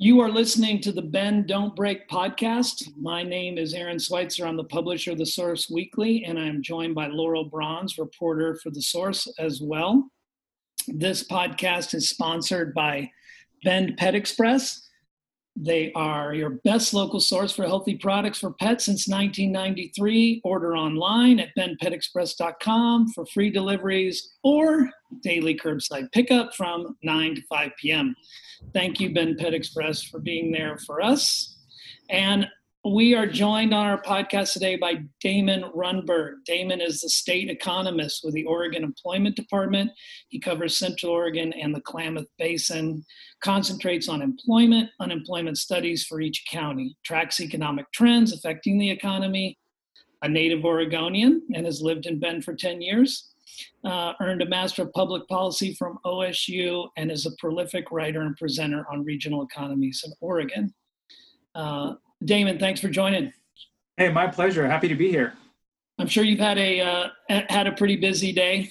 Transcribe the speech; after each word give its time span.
You 0.00 0.20
are 0.20 0.30
listening 0.30 0.80
to 0.82 0.92
the 0.92 1.02
Bend 1.02 1.48
Don't 1.48 1.74
Break 1.74 2.08
podcast. 2.08 2.88
My 2.96 3.24
name 3.24 3.58
is 3.58 3.74
Aaron 3.74 3.98
Switzer. 3.98 4.46
I'm 4.46 4.56
the 4.56 4.62
publisher 4.62 5.10
of 5.10 5.18
The 5.18 5.26
Source 5.26 5.68
Weekly, 5.68 6.22
and 6.24 6.38
I'm 6.38 6.62
joined 6.62 6.94
by 6.94 7.08
Laurel 7.08 7.50
Brauns, 7.50 7.98
reporter 7.98 8.54
for 8.62 8.70
The 8.70 8.80
Source 8.80 9.26
as 9.40 9.60
well. 9.60 10.08
This 10.86 11.26
podcast 11.26 11.94
is 11.94 12.08
sponsored 12.08 12.74
by 12.74 13.10
Bend 13.64 13.96
Pet 13.96 14.14
Express. 14.14 14.88
They 15.56 15.90
are 15.94 16.32
your 16.32 16.50
best 16.62 16.94
local 16.94 17.18
source 17.18 17.52
for 17.52 17.66
healthy 17.66 17.96
products 17.96 18.38
for 18.38 18.52
pets 18.52 18.84
since 18.84 19.08
1993. 19.08 20.42
Order 20.44 20.76
online 20.76 21.40
at 21.40 21.48
bendpetexpress.com 21.58 23.08
for 23.08 23.26
free 23.26 23.50
deliveries 23.50 24.34
or 24.44 24.88
daily 25.24 25.58
curbside 25.58 26.12
pickup 26.12 26.54
from 26.54 26.96
9 27.02 27.34
to 27.34 27.42
5 27.48 27.72
p.m. 27.80 28.14
Thank 28.72 29.00
you, 29.00 29.12
Bend 29.12 29.38
Pet 29.38 29.54
Express, 29.54 30.02
for 30.02 30.18
being 30.18 30.52
there 30.52 30.78
for 30.78 31.00
us. 31.00 31.56
And 32.10 32.48
we 32.84 33.14
are 33.14 33.26
joined 33.26 33.74
on 33.74 33.86
our 33.86 34.00
podcast 34.00 34.52
today 34.52 34.76
by 34.76 35.02
Damon 35.20 35.64
Runberg. 35.74 36.44
Damon 36.46 36.80
is 36.80 37.00
the 37.00 37.08
state 37.08 37.50
economist 37.50 38.22
with 38.24 38.34
the 38.34 38.44
Oregon 38.44 38.84
Employment 38.84 39.36
Department. 39.36 39.90
He 40.28 40.38
covers 40.38 40.76
Central 40.76 41.12
Oregon 41.12 41.52
and 41.52 41.74
the 41.74 41.80
Klamath 41.80 42.28
Basin, 42.38 43.04
concentrates 43.40 44.08
on 44.08 44.22
employment, 44.22 44.90
unemployment 45.00 45.58
studies 45.58 46.04
for 46.04 46.20
each 46.20 46.44
county, 46.50 46.96
tracks 47.04 47.40
economic 47.40 47.90
trends 47.92 48.32
affecting 48.32 48.78
the 48.78 48.90
economy, 48.90 49.58
a 50.22 50.28
native 50.28 50.64
Oregonian, 50.64 51.42
and 51.54 51.66
has 51.66 51.82
lived 51.82 52.06
in 52.06 52.18
Bend 52.18 52.44
for 52.44 52.54
10 52.54 52.80
years. 52.80 53.28
Uh, 53.84 54.12
earned 54.20 54.42
a 54.42 54.46
Master 54.46 54.82
of 54.82 54.92
Public 54.92 55.26
Policy 55.28 55.74
from 55.74 55.98
OSU 56.04 56.88
and 56.96 57.10
is 57.10 57.26
a 57.26 57.30
prolific 57.38 57.90
writer 57.90 58.22
and 58.22 58.36
presenter 58.36 58.86
on 58.90 59.04
regional 59.04 59.42
economies 59.42 60.02
in 60.06 60.12
Oregon. 60.20 60.74
Uh, 61.54 61.94
Damon, 62.24 62.58
thanks 62.58 62.80
for 62.80 62.88
joining. 62.88 63.32
Hey, 63.96 64.10
my 64.10 64.26
pleasure. 64.26 64.66
Happy 64.66 64.88
to 64.88 64.94
be 64.94 65.10
here. 65.10 65.34
I'm 65.98 66.06
sure 66.06 66.22
you've 66.22 66.38
had 66.38 66.58
a 66.58 66.80
uh, 66.80 67.08
had 67.28 67.66
a 67.66 67.72
pretty 67.72 67.96
busy 67.96 68.32
day. 68.32 68.70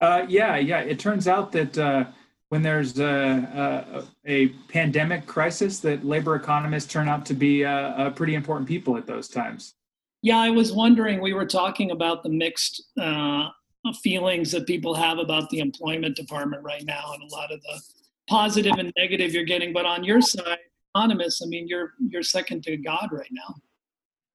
Uh, 0.00 0.26
yeah, 0.28 0.56
yeah. 0.56 0.80
It 0.80 0.98
turns 0.98 1.26
out 1.26 1.52
that 1.52 1.78
uh, 1.78 2.04
when 2.50 2.62
there's 2.62 2.98
a, 2.98 4.04
a, 4.26 4.30
a, 4.30 4.48
pandemic 4.68 5.24
crisis, 5.24 5.80
that 5.80 6.04
labor 6.04 6.36
economists 6.36 6.92
turn 6.92 7.08
out 7.08 7.24
to 7.26 7.34
be 7.34 7.64
uh, 7.64 8.10
pretty 8.10 8.34
important 8.34 8.68
people 8.68 8.98
at 8.98 9.06
those 9.06 9.28
times. 9.28 9.74
Yeah, 10.22 10.38
I 10.38 10.50
was 10.50 10.72
wondering. 10.72 11.20
We 11.20 11.32
were 11.32 11.46
talking 11.46 11.92
about 11.92 12.22
the 12.22 12.28
mixed 12.28 12.82
uh, 13.00 13.48
feelings 13.94 14.50
that 14.52 14.66
people 14.66 14.94
have 14.94 15.18
about 15.18 15.50
the 15.50 15.60
employment 15.60 16.16
department 16.16 16.62
right 16.62 16.84
now, 16.84 17.12
and 17.12 17.22
a 17.22 17.34
lot 17.34 17.52
of 17.52 17.60
the 17.62 17.80
positive 18.28 18.74
and 18.78 18.92
negative 18.96 19.32
you're 19.32 19.44
getting. 19.44 19.72
But 19.72 19.86
on 19.86 20.04
your 20.04 20.20
side, 20.20 20.58
economists, 20.94 21.42
I 21.42 21.46
mean, 21.46 21.66
you're 21.68 21.92
you're 22.08 22.22
second 22.22 22.62
to 22.64 22.76
God 22.76 23.08
right 23.12 23.30
now. 23.30 23.54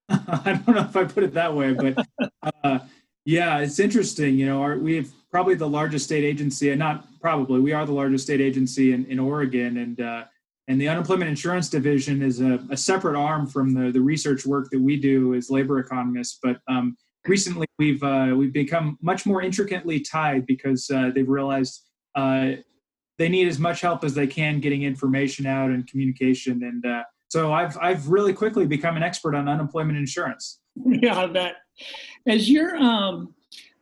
I 0.43 0.53
don't 0.53 0.75
know 0.75 0.81
if 0.81 0.95
I 0.95 1.05
put 1.05 1.23
it 1.23 1.33
that 1.33 1.53
way, 1.53 1.73
but 1.73 2.05
uh, 2.63 2.79
yeah, 3.25 3.59
it's 3.59 3.79
interesting. 3.79 4.35
You 4.35 4.47
know, 4.47 4.61
our, 4.61 4.77
we 4.77 4.95
have 4.97 5.09
probably 5.31 5.55
the 5.55 5.67
largest 5.67 6.05
state 6.05 6.23
agency, 6.23 6.71
and 6.71 6.79
not 6.79 7.07
probably, 7.21 7.59
we 7.59 7.71
are 7.71 7.85
the 7.85 7.93
largest 7.93 8.25
state 8.25 8.41
agency 8.41 8.93
in, 8.93 9.05
in 9.05 9.19
Oregon, 9.19 9.77
and 9.77 10.01
uh, 10.01 10.23
and 10.67 10.79
the 10.79 10.87
unemployment 10.87 11.29
insurance 11.29 11.69
division 11.69 12.21
is 12.21 12.39
a, 12.39 12.65
a, 12.69 12.77
separate 12.77 13.17
arm 13.17 13.47
from 13.47 13.73
the 13.73 13.91
the 13.91 14.01
research 14.01 14.45
work 14.45 14.69
that 14.71 14.81
we 14.81 14.97
do 14.97 15.33
as 15.33 15.49
labor 15.49 15.79
economists. 15.79 16.39
But 16.41 16.59
um, 16.67 16.97
recently, 17.27 17.67
we've 17.77 18.03
uh, 18.03 18.33
we've 18.35 18.53
become 18.53 18.97
much 19.01 19.25
more 19.25 19.41
intricately 19.41 19.99
tied 19.99 20.45
because 20.45 20.89
uh, 20.89 21.11
they've 21.13 21.27
realized 21.27 21.83
uh, 22.15 22.51
they 23.17 23.29
need 23.29 23.47
as 23.47 23.59
much 23.59 23.81
help 23.81 24.03
as 24.03 24.13
they 24.13 24.27
can 24.27 24.59
getting 24.59 24.83
information 24.83 25.45
out 25.45 25.69
and 25.69 25.87
communication. 25.87 26.63
And 26.63 26.85
uh, 26.85 27.03
so 27.29 27.53
I've 27.53 27.77
I've 27.79 28.07
really 28.07 28.33
quickly 28.33 28.65
become 28.65 28.97
an 28.97 29.03
expert 29.03 29.35
on 29.35 29.47
unemployment 29.47 29.97
insurance. 29.97 30.59
Yeah, 30.85 31.27
bet. 31.27 31.55
As 32.27 32.49
you're, 32.49 32.77
um, 32.77 33.33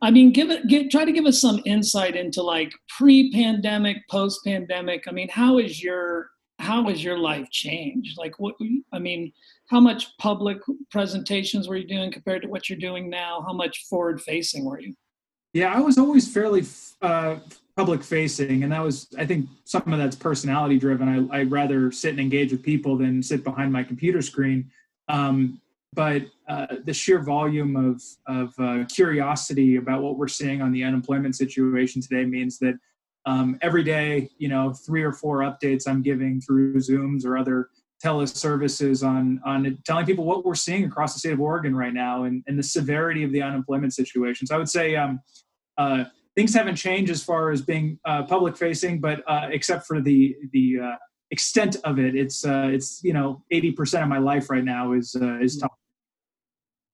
I 0.02 0.10
mean, 0.10 0.32
give 0.32 0.50
it, 0.50 0.66
get, 0.66 0.90
try 0.90 1.04
to 1.04 1.12
give 1.12 1.24
us 1.26 1.40
some 1.40 1.60
insight 1.64 2.16
into 2.16 2.42
like 2.42 2.72
pre-pandemic, 2.88 3.98
post-pandemic. 4.10 5.04
I 5.06 5.12
mean, 5.12 5.28
how 5.28 5.58
is 5.58 5.82
your 5.82 6.30
how 6.60 6.88
has 6.88 7.02
your 7.02 7.18
life 7.18 7.50
changed? 7.50 8.18
Like, 8.18 8.38
what? 8.38 8.54
I 8.92 8.98
mean, 8.98 9.32
how 9.68 9.80
much 9.80 10.16
public 10.18 10.58
presentations 10.90 11.68
were 11.68 11.76
you 11.76 11.88
doing 11.88 12.12
compared 12.12 12.42
to 12.42 12.48
what 12.48 12.68
you're 12.68 12.78
doing 12.78 13.08
now? 13.10 13.42
How 13.46 13.52
much 13.52 13.86
forward-facing 13.88 14.64
were 14.64 14.80
you? 14.80 14.94
Yeah, 15.52 15.72
I 15.74 15.80
was 15.80 15.98
always 15.98 16.32
fairly 16.32 16.64
uh, 17.02 17.36
public 17.76 18.02
facing 18.02 18.62
and 18.62 18.72
that 18.72 18.82
was 18.82 19.08
i 19.16 19.24
think 19.24 19.48
some 19.64 19.82
of 19.86 19.98
that's 19.98 20.14
personality 20.14 20.78
driven 20.78 21.30
I, 21.30 21.38
i'd 21.38 21.50
rather 21.50 21.90
sit 21.90 22.10
and 22.10 22.20
engage 22.20 22.52
with 22.52 22.62
people 22.62 22.98
than 22.98 23.22
sit 23.22 23.42
behind 23.42 23.72
my 23.72 23.82
computer 23.82 24.20
screen 24.20 24.70
um, 25.08 25.60
but 25.94 26.22
uh, 26.46 26.66
the 26.84 26.92
sheer 26.92 27.20
volume 27.20 27.74
of, 27.74 28.02
of 28.26 28.54
uh, 28.58 28.84
curiosity 28.84 29.76
about 29.76 30.02
what 30.02 30.16
we're 30.18 30.28
seeing 30.28 30.60
on 30.62 30.72
the 30.72 30.84
unemployment 30.84 31.34
situation 31.36 32.00
today 32.02 32.24
means 32.24 32.58
that 32.58 32.78
um, 33.26 33.58
every 33.62 33.82
day 33.82 34.28
you 34.38 34.48
know 34.48 34.72
three 34.72 35.02
or 35.02 35.12
four 35.12 35.38
updates 35.38 35.86
i'm 35.86 36.02
giving 36.02 36.40
through 36.40 36.74
zooms 36.76 37.24
or 37.24 37.36
other 37.36 37.68
teleservices 38.02 39.06
on 39.06 39.40
on 39.44 39.78
telling 39.84 40.06
people 40.06 40.24
what 40.24 40.44
we're 40.44 40.54
seeing 40.54 40.84
across 40.84 41.12
the 41.12 41.18
state 41.18 41.32
of 41.32 41.40
oregon 41.40 41.74
right 41.74 41.92
now 41.92 42.24
and, 42.24 42.42
and 42.46 42.58
the 42.58 42.62
severity 42.62 43.22
of 43.24 43.32
the 43.32 43.42
unemployment 43.42 43.92
situation 43.92 44.46
so 44.46 44.54
i 44.54 44.58
would 44.58 44.68
say 44.68 44.96
um, 44.96 45.20
uh, 45.78 46.04
things 46.36 46.54
haven't 46.54 46.76
changed 46.76 47.10
as 47.10 47.22
far 47.22 47.50
as 47.50 47.62
being 47.62 47.98
uh, 48.04 48.22
public 48.24 48.56
facing, 48.56 49.00
but 49.00 49.22
uh, 49.26 49.48
except 49.50 49.86
for 49.86 50.00
the 50.00 50.36
the 50.52 50.78
uh, 50.82 50.96
extent 51.30 51.76
of 51.84 51.98
it, 51.98 52.14
it's 52.14 52.44
uh, 52.44 52.68
it's 52.72 53.00
you 53.02 53.12
know 53.12 53.42
eighty 53.50 53.72
percent 53.72 54.02
of 54.02 54.08
my 54.08 54.18
life 54.18 54.50
right 54.50 54.64
now 54.64 54.92
is 54.92 55.16
uh, 55.20 55.38
is 55.40 55.58
tough. 55.58 55.72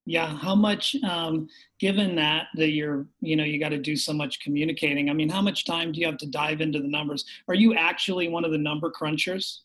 Yeah, 0.06 0.26
how 0.26 0.54
much? 0.54 0.96
Um, 1.02 1.48
given 1.78 2.16
that 2.16 2.46
that 2.54 2.70
you're 2.70 3.06
you 3.20 3.36
know 3.36 3.44
you 3.44 3.58
got 3.58 3.70
to 3.70 3.78
do 3.78 3.96
so 3.96 4.12
much 4.12 4.40
communicating. 4.40 5.10
I 5.10 5.12
mean, 5.12 5.28
how 5.28 5.42
much 5.42 5.64
time 5.64 5.92
do 5.92 6.00
you 6.00 6.06
have 6.06 6.18
to 6.18 6.26
dive 6.26 6.60
into 6.60 6.78
the 6.78 6.88
numbers? 6.88 7.24
Are 7.48 7.54
you 7.54 7.74
actually 7.74 8.28
one 8.28 8.44
of 8.44 8.52
the 8.52 8.58
number 8.58 8.90
crunchers? 8.90 9.58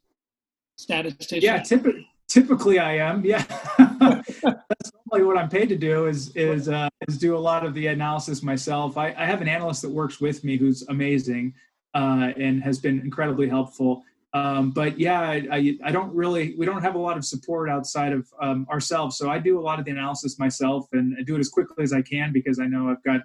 Statistician? 0.77 1.43
Yeah, 1.43 1.61
typically 1.61 2.07
typically 2.31 2.79
I 2.79 2.97
am. 2.97 3.25
Yeah, 3.25 3.43
that's 3.77 4.91
normally 5.05 5.27
what 5.27 5.37
I'm 5.37 5.49
paid 5.49 5.69
to 5.69 5.77
do 5.77 6.07
is 6.07 6.35
is 6.35 6.69
uh, 6.69 6.89
is 7.07 7.17
do 7.17 7.35
a 7.35 7.39
lot 7.39 7.65
of 7.65 7.73
the 7.73 7.87
analysis 7.87 8.41
myself. 8.41 8.97
I, 8.97 9.13
I 9.17 9.25
have 9.25 9.41
an 9.41 9.47
analyst 9.47 9.81
that 9.83 9.91
works 9.91 10.21
with 10.21 10.43
me 10.43 10.57
who's 10.57 10.87
amazing 10.87 11.53
uh, 11.93 12.31
and 12.37 12.63
has 12.63 12.79
been 12.79 12.99
incredibly 13.01 13.49
helpful. 13.49 14.03
Um, 14.33 14.71
but 14.71 14.97
yeah, 14.97 15.21
I, 15.21 15.47
I, 15.51 15.77
I, 15.83 15.91
don't 15.91 16.13
really 16.13 16.55
we 16.57 16.65
don't 16.65 16.81
have 16.81 16.95
a 16.95 16.99
lot 16.99 17.17
of 17.17 17.25
support 17.25 17.69
outside 17.69 18.13
of 18.13 18.27
um, 18.41 18.65
ourselves. 18.71 19.17
So 19.17 19.29
I 19.29 19.39
do 19.39 19.59
a 19.59 19.61
lot 19.61 19.77
of 19.77 19.83
the 19.83 19.91
analysis 19.91 20.39
myself 20.39 20.87
and 20.93 21.15
I 21.19 21.23
do 21.23 21.35
it 21.35 21.39
as 21.39 21.49
quickly 21.49 21.83
as 21.83 21.91
I 21.91 22.01
can 22.01 22.31
because 22.31 22.57
I 22.57 22.65
know 22.65 22.89
I've 22.89 23.03
got 23.03 23.21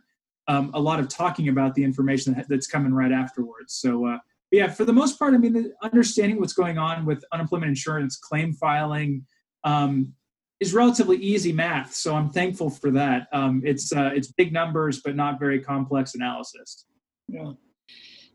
um, 0.49 0.73
a 0.75 0.81
lot 0.81 0.99
of 0.99 1.09
talking 1.09 1.49
about 1.49 1.75
the 1.75 1.85
information 1.85 2.45
that's 2.49 2.67
coming 2.67 2.93
right 2.93 3.13
afterwards. 3.13 3.75
So. 3.75 4.07
Uh, 4.07 4.19
yeah, 4.53 4.69
for 4.69 4.85
the 4.85 4.93
most 4.93 5.19
part, 5.19 5.35
I 5.35 5.39
mean, 5.39 5.73
understanding 5.83 6.39
what's 6.39 6.53
going 6.53 6.79
on 6.79 7.05
with 7.05 7.25
unemployment 7.33 7.69
insurance 7.69 8.17
claim 8.17 8.53
filing 8.53 9.27
um, 9.65 10.15
is 10.61 10.73
relatively 10.73 11.17
easy 11.19 11.53
math. 11.53 11.95
So 11.95 12.15
I'm 12.15 12.31
thankful 12.31 12.71
for 12.71 12.91
that. 12.93 13.29
Um, 13.33 13.63
it's 13.65 13.93
uh, 13.93 14.13
it's 14.15 14.29
big 14.29 14.53
numbers, 14.53 15.01
but 15.05 15.17
not 15.17 15.39
very 15.39 15.61
complex 15.61 16.15
analysis. 16.15 16.87
Yeah. 17.29 17.53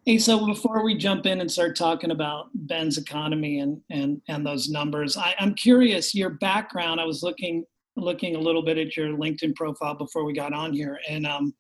Hey, 0.06 0.18
so 0.18 0.48
before 0.48 0.84
we 0.84 0.98
jump 0.98 1.28
in 1.28 1.42
and 1.42 1.52
start 1.52 1.76
talking 1.76 2.10
about 2.10 2.50
Bend's 2.56 2.98
economy 2.98 3.60
and 3.60 3.80
and 3.92 4.20
and 4.28 4.44
those 4.44 4.68
numbers, 4.68 5.16
I, 5.16 5.36
I'm 5.38 5.54
curious 5.54 6.16
your 6.16 6.32
background. 6.32 7.00
I 7.00 7.06
was 7.06 7.22
looking 7.22 7.66
looking 7.96 8.36
a 8.36 8.40
little 8.40 8.64
bit 8.64 8.80
at 8.80 8.98
your 8.98 9.10
LinkedIn 9.10 9.56
profile 9.56 9.94
before 9.94 10.26
we 10.26 10.34
got 10.34 10.54
on 10.54 10.74
here, 10.74 11.00
and 11.08 11.28
um, 11.28 11.54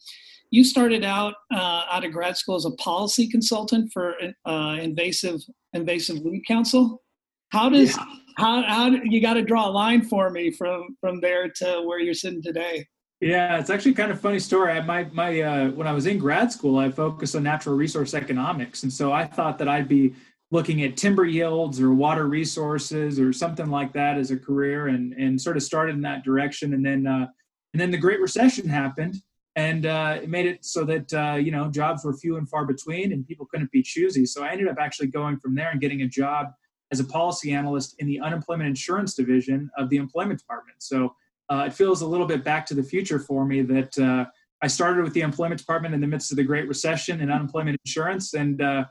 you 0.50 0.64
started 0.64 1.06
out 1.06 1.36
uh, 1.54 1.84
out 1.92 2.04
of 2.04 2.12
grad 2.12 2.36
school 2.36 2.56
as 2.56 2.66
a 2.66 2.72
policy 2.72 3.30
consultant 3.30 3.92
for 3.94 4.16
uh, 4.46 4.78
invasive 4.82 5.40
invasive 5.74 6.20
weed 6.22 6.42
council. 6.48 7.04
How 7.52 7.70
does 7.70 7.96
yeah. 7.96 8.06
how 8.38 8.64
how 8.64 8.88
you 8.88 9.22
got 9.22 9.36
to 9.36 9.44
draw 9.44 9.68
a 9.68 9.70
line 9.70 10.02
for 10.02 10.32
me 10.32 10.50
from 10.50 10.98
from 11.00 11.22
there 11.22 11.48
to 11.58 11.84
where 11.86 12.00
you're 12.00 12.16
sitting 12.16 12.42
today? 12.42 12.88
Yeah, 13.22 13.60
it's 13.60 13.70
actually 13.70 13.94
kind 13.94 14.12
of 14.12 14.20
funny 14.20 14.40
story. 14.40 14.72
I, 14.72 14.82
my 14.82 15.04
my 15.12 15.42
uh, 15.42 15.70
when 15.72 15.88
I 15.88 15.94
was 15.94 16.08
in 16.08 16.18
grad 16.18 16.52
school, 16.52 16.80
I 16.80 16.90
focused 16.90 17.36
on 17.36 17.44
natural 17.44 17.76
resource 17.76 18.16
economics, 18.16 18.82
and 18.84 18.92
so 18.92 19.12
I 19.12 19.26
thought 19.26 19.60
that 19.60 19.68
I'd 19.68 19.88
be 19.88 20.16
looking 20.50 20.84
at 20.84 20.98
timber 20.98 21.26
yields 21.26 21.80
or 21.80 21.94
water 21.94 22.28
resources 22.28 23.20
or 23.20 23.32
something 23.32 23.70
like 23.70 23.94
that 23.94 24.18
as 24.18 24.32
a 24.32 24.38
career, 24.38 24.88
and 24.88 25.14
and 25.14 25.40
sort 25.40 25.56
of 25.56 25.62
started 25.64 25.96
in 25.96 26.02
that 26.02 26.24
direction. 26.24 26.74
And 26.74 26.84
then 26.84 27.06
uh, 27.06 27.28
and 27.74 27.80
then 27.80 27.92
the 27.92 27.98
Great 27.98 28.20
Recession 28.20 28.68
happened, 28.68 29.18
and 29.56 29.86
uh, 29.86 30.20
it 30.24 30.30
made 30.30 30.46
it 30.46 30.64
so 30.66 30.84
that 30.86 31.14
uh, 31.14 31.36
you 31.36 31.52
know 31.52 31.70
jobs 31.70 32.04
were 32.04 32.14
few 32.14 32.38
and 32.38 32.50
far 32.50 32.66
between 32.66 33.12
and 33.12 33.28
people 33.28 33.46
couldn't 33.46 33.72
be 33.72 33.82
choosy 33.84 34.26
so 34.26 34.44
i 34.44 34.50
ended 34.50 34.68
up 34.68 34.78
actually 34.80 35.08
going 35.08 35.38
from 35.38 35.56
there 35.56 35.70
and 35.72 35.82
getting 35.82 36.02
a 36.04 36.08
job 36.08 36.48
as 36.92 37.00
a 37.00 37.04
policy 37.04 37.52
analyst 37.52 37.96
in 38.00 38.08
the 38.08 38.20
unemployment 38.20 38.68
insurance 38.68 39.14
division 39.14 39.70
of 39.78 39.90
the 39.90 39.98
employment 39.98 40.40
department 40.40 40.78
so 40.80 41.14
uh, 41.52 41.66
it 41.68 41.74
feels 41.74 42.02
a 42.02 42.08
little 42.08 42.26
bit 42.26 42.44
back 42.44 42.66
to 42.66 42.74
the 42.74 42.84
future 42.84 43.20
for 43.20 43.46
me 43.46 43.62
that 43.62 43.98
uh, 44.00 44.26
i 44.64 44.68
started 44.68 45.04
with 45.04 45.14
the 45.14 45.22
employment 45.22 45.60
department 45.60 45.94
in 45.94 46.02
the 46.02 46.08
midst 46.08 46.32
of 46.32 46.38
the 46.38 46.44
great 46.44 46.68
recession 46.68 47.22
and 47.22 47.32
unemployment 47.32 47.78
insurance 47.86 48.34
and 48.34 48.62
uh, 48.62 48.84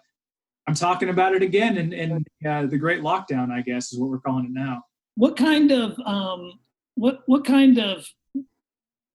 I'm 0.70 0.74
talking 0.74 1.08
about 1.08 1.34
it 1.34 1.42
again 1.42 1.78
in, 1.78 1.92
in 1.92 2.24
uh, 2.48 2.66
the 2.66 2.78
Great 2.78 3.00
Lockdown, 3.00 3.50
I 3.50 3.60
guess, 3.60 3.92
is 3.92 3.98
what 3.98 4.08
we're 4.08 4.20
calling 4.20 4.44
it 4.44 4.52
now. 4.52 4.84
What 5.16 5.36
kind 5.36 5.72
of 5.72 5.98
um, 6.06 6.60
what 6.94 7.22
what 7.26 7.44
kind 7.44 7.78
of 7.78 8.06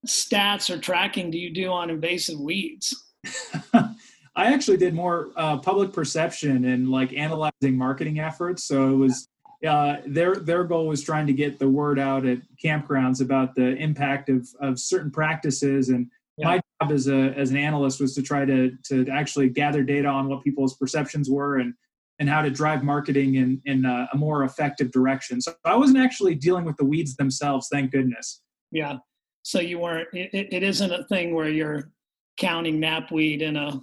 stats 0.06 0.68
or 0.68 0.78
tracking 0.78 1.30
do 1.30 1.38
you 1.38 1.54
do 1.54 1.72
on 1.72 1.88
invasive 1.88 2.38
weeds? 2.38 3.10
I 3.72 4.52
actually 4.52 4.76
did 4.76 4.92
more 4.92 5.30
uh, 5.34 5.56
public 5.56 5.94
perception 5.94 6.66
and 6.66 6.90
like 6.90 7.14
analyzing 7.14 7.78
marketing 7.78 8.20
efforts. 8.20 8.64
So 8.64 8.90
it 8.92 8.96
was 8.96 9.26
uh, 9.66 10.00
their 10.06 10.36
their 10.36 10.64
goal 10.64 10.86
was 10.86 11.02
trying 11.02 11.26
to 11.26 11.32
get 11.32 11.58
the 11.58 11.68
word 11.68 11.98
out 11.98 12.26
at 12.26 12.38
campgrounds 12.62 13.20
about 13.20 13.54
the 13.54 13.76
impact 13.76 14.28
of 14.28 14.48
of 14.60 14.78
certain 14.78 15.10
practices 15.10 15.88
and 15.88 16.10
yeah. 16.38 16.46
my 16.46 16.60
job 16.80 16.92
as 16.92 17.08
a 17.08 17.32
as 17.36 17.50
an 17.50 17.56
analyst 17.56 18.00
was 18.00 18.14
to 18.14 18.22
try 18.22 18.44
to 18.44 18.72
to 18.84 19.06
actually 19.10 19.48
gather 19.48 19.82
data 19.82 20.08
on 20.08 20.28
what 20.28 20.42
people's 20.42 20.76
perceptions 20.76 21.30
were 21.30 21.58
and 21.58 21.74
and 22.18 22.28
how 22.28 22.42
to 22.42 22.50
drive 22.50 22.82
marketing 22.82 23.34
in 23.36 23.60
in 23.64 23.84
a, 23.84 24.08
a 24.12 24.16
more 24.16 24.44
effective 24.44 24.90
direction. 24.90 25.40
So 25.40 25.54
I 25.64 25.76
wasn't 25.76 25.98
actually 25.98 26.34
dealing 26.34 26.64
with 26.64 26.76
the 26.76 26.84
weeds 26.84 27.16
themselves, 27.16 27.68
thank 27.70 27.92
goodness. 27.92 28.42
Yeah. 28.70 28.98
So 29.42 29.60
you 29.60 29.78
weren't. 29.78 30.08
It, 30.12 30.48
it 30.52 30.62
isn't 30.62 30.92
a 30.92 31.04
thing 31.04 31.34
where 31.34 31.48
you're 31.48 31.90
counting 32.36 32.80
knapweed 32.80 33.42
in 33.42 33.56
a. 33.56 33.80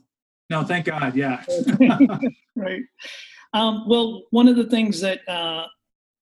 No, 0.49 0.63
thank 0.63 0.85
God. 0.85 1.15
Yeah. 1.15 1.43
right. 2.55 2.81
Um, 3.53 3.87
well, 3.87 4.23
one 4.31 4.47
of 4.47 4.55
the 4.55 4.65
things 4.65 4.99
that 5.01 5.27
uh, 5.29 5.67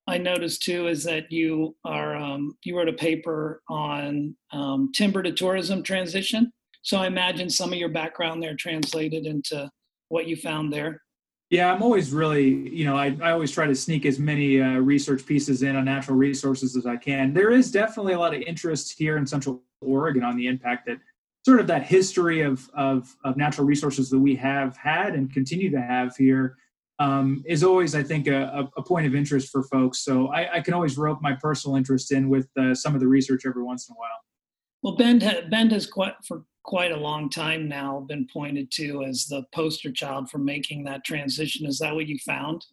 I 0.06 0.18
noticed 0.18 0.62
too 0.62 0.88
is 0.88 1.02
that 1.04 1.30
you 1.32 1.74
are 1.84 2.16
um, 2.16 2.56
you 2.64 2.76
wrote 2.76 2.88
a 2.88 2.92
paper 2.92 3.62
on 3.68 4.36
um, 4.52 4.90
timber 4.94 5.22
to 5.22 5.32
tourism 5.32 5.82
transition. 5.82 6.52
So 6.82 6.98
I 6.98 7.06
imagine 7.06 7.48
some 7.48 7.72
of 7.72 7.78
your 7.78 7.88
background 7.88 8.42
there 8.42 8.56
translated 8.56 9.24
into 9.24 9.70
what 10.08 10.26
you 10.26 10.36
found 10.36 10.72
there. 10.72 11.00
Yeah, 11.48 11.72
I'm 11.72 11.82
always 11.82 12.12
really, 12.12 12.48
you 12.70 12.84
know, 12.84 12.96
I, 12.96 13.16
I 13.22 13.30
always 13.30 13.52
try 13.52 13.66
to 13.66 13.74
sneak 13.74 14.06
as 14.06 14.18
many 14.18 14.60
uh, 14.60 14.78
research 14.78 15.24
pieces 15.26 15.62
in 15.62 15.76
on 15.76 15.84
natural 15.84 16.16
resources 16.16 16.76
as 16.76 16.86
I 16.86 16.96
can. 16.96 17.34
There 17.34 17.50
is 17.50 17.70
definitely 17.70 18.14
a 18.14 18.18
lot 18.18 18.34
of 18.34 18.40
interest 18.40 18.94
here 18.96 19.18
in 19.18 19.26
Central 19.26 19.62
Oregon 19.82 20.24
on 20.24 20.36
the 20.36 20.46
impact 20.46 20.86
that 20.86 20.98
sort 21.44 21.60
of 21.60 21.66
that 21.66 21.82
history 21.82 22.40
of, 22.40 22.68
of, 22.74 23.14
of 23.24 23.36
natural 23.36 23.66
resources 23.66 24.08
that 24.10 24.18
we 24.18 24.34
have 24.36 24.76
had 24.76 25.14
and 25.14 25.32
continue 25.32 25.70
to 25.70 25.80
have 25.80 26.16
here 26.16 26.56
um, 27.02 27.42
is 27.46 27.64
always, 27.64 27.94
I 27.94 28.02
think, 28.02 28.28
a, 28.28 28.68
a, 28.76 28.82
point 28.82 29.06
of 29.06 29.14
interest 29.14 29.50
for 29.50 29.64
folks. 29.64 30.04
So 30.04 30.28
I, 30.28 30.56
I 30.56 30.60
can 30.60 30.72
always 30.72 30.96
rope 30.96 31.20
my 31.20 31.32
personal 31.32 31.76
interest 31.76 32.12
in 32.12 32.28
with 32.28 32.48
uh, 32.56 32.74
some 32.74 32.94
of 32.94 33.00
the 33.00 33.08
research 33.08 33.42
every 33.44 33.64
once 33.64 33.88
in 33.88 33.94
a 33.94 33.98
while. 33.98 34.20
Well, 34.82 34.96
Bend, 34.96 35.22
ha- 35.22 35.48
Bend 35.50 35.72
has 35.72 35.86
quite 35.86 36.14
for 36.26 36.44
quite 36.62 36.92
a 36.92 36.96
long 36.96 37.28
time 37.28 37.68
now 37.68 38.00
been 38.08 38.28
pointed 38.32 38.70
to 38.72 39.02
as 39.02 39.26
the 39.26 39.42
poster 39.52 39.90
child 39.90 40.30
for 40.30 40.38
making 40.38 40.84
that 40.84 41.04
transition. 41.04 41.66
Is 41.66 41.78
that 41.78 41.92
what 41.92 42.06
you 42.06 42.18
found? 42.18 42.64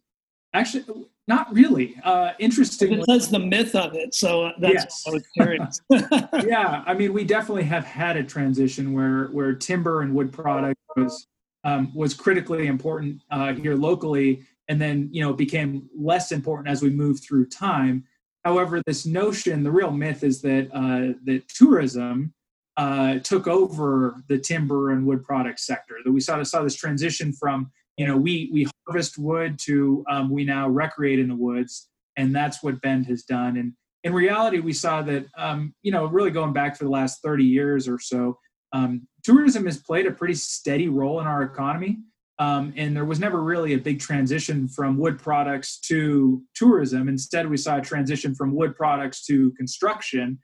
Actually, 0.54 0.84
not 1.26 1.52
really. 1.52 1.96
Uh, 2.04 2.32
interesting. 2.38 3.00
The 3.00 3.38
myth 3.38 3.74
of 3.74 3.94
it, 3.94 4.14
so 4.14 4.52
that's 4.60 4.74
yes. 4.74 5.04
I 5.06 5.10
was 5.10 5.26
curious. 5.36 5.80
yeah, 6.46 6.84
I 6.86 6.94
mean, 6.94 7.12
we 7.12 7.24
definitely 7.24 7.64
have 7.64 7.84
had 7.84 8.16
a 8.16 8.22
transition 8.22 8.92
where 8.92 9.26
where 9.26 9.54
timber 9.54 10.02
and 10.02 10.14
wood 10.14 10.32
product 10.32 10.80
was 10.96 11.26
um, 11.64 11.92
was 11.94 12.14
critically 12.14 12.66
important 12.66 13.22
uh, 13.30 13.52
here 13.54 13.74
locally, 13.74 14.44
and 14.68 14.80
then 14.80 15.08
you 15.12 15.22
know 15.22 15.32
became 15.32 15.88
less 15.96 16.32
important 16.32 16.68
as 16.68 16.82
we 16.82 16.90
moved 16.90 17.22
through 17.24 17.46
time. 17.46 18.04
However, 18.44 18.80
this 18.86 19.04
notion, 19.04 19.62
the 19.62 19.70
real 19.70 19.90
myth, 19.90 20.24
is 20.24 20.40
that 20.42 20.68
uh, 20.72 21.18
that 21.24 21.48
tourism 21.48 22.32
uh, 22.76 23.18
took 23.18 23.46
over 23.46 24.16
the 24.28 24.38
timber 24.38 24.90
and 24.90 25.06
wood 25.06 25.22
product 25.22 25.60
sector. 25.60 25.96
That 26.04 26.12
we 26.12 26.20
saw 26.20 26.42
saw 26.42 26.62
this 26.62 26.76
transition 26.76 27.32
from 27.32 27.70
you 27.96 28.06
know 28.06 28.16
we 28.16 28.48
we 28.52 28.66
harvest 28.86 29.18
wood 29.18 29.58
to 29.64 30.04
um, 30.08 30.30
we 30.30 30.44
now 30.44 30.68
recreate 30.68 31.18
in 31.18 31.28
the 31.28 31.36
woods, 31.36 31.88
and 32.16 32.34
that's 32.34 32.62
what 32.62 32.80
Bend 32.80 33.06
has 33.06 33.22
done. 33.24 33.58
And 33.58 33.74
in 34.02 34.14
reality, 34.14 34.60
we 34.60 34.72
saw 34.72 35.02
that 35.02 35.26
um, 35.36 35.74
you 35.82 35.92
know 35.92 36.06
really 36.06 36.30
going 36.30 36.54
back 36.54 36.76
for 36.76 36.84
the 36.84 36.90
last 36.90 37.20
30 37.22 37.44
years 37.44 37.86
or 37.86 37.98
so, 37.98 38.38
um, 38.72 39.06
tourism 39.22 39.66
has 39.66 39.78
played 39.78 40.06
a 40.06 40.10
pretty 40.10 40.34
steady 40.34 40.88
role 40.88 41.20
in 41.20 41.26
our 41.26 41.42
economy. 41.42 41.98
Um, 42.38 42.72
and 42.76 42.96
there 42.96 43.04
was 43.04 43.20
never 43.20 43.42
really 43.42 43.74
a 43.74 43.78
big 43.78 44.00
transition 44.00 44.66
from 44.66 44.96
wood 44.96 45.18
products 45.18 45.78
to 45.80 46.42
tourism. 46.54 47.06
Instead, 47.08 47.48
we 47.48 47.58
saw 47.58 47.76
a 47.76 47.82
transition 47.82 48.34
from 48.34 48.54
wood 48.54 48.74
products 48.74 49.26
to 49.26 49.52
construction. 49.58 50.38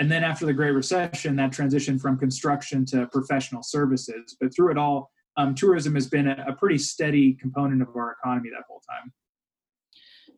And 0.00 0.10
then 0.10 0.24
after 0.24 0.44
the 0.44 0.52
Great 0.52 0.72
Recession, 0.72 1.36
that 1.36 1.52
transition 1.52 2.00
from 2.00 2.18
construction 2.18 2.84
to 2.86 3.06
professional 3.12 3.62
services. 3.62 4.36
But 4.40 4.52
through 4.54 4.72
it 4.72 4.78
all, 4.78 5.10
um, 5.36 5.54
tourism 5.54 5.94
has 5.94 6.08
been 6.08 6.26
a, 6.26 6.46
a, 6.48 6.52
pretty 6.52 6.78
steady 6.78 7.34
component 7.34 7.82
of 7.82 7.88
our 7.94 8.16
economy 8.20 8.48
that 8.50 8.64
whole 8.68 8.82
time. 8.90 9.12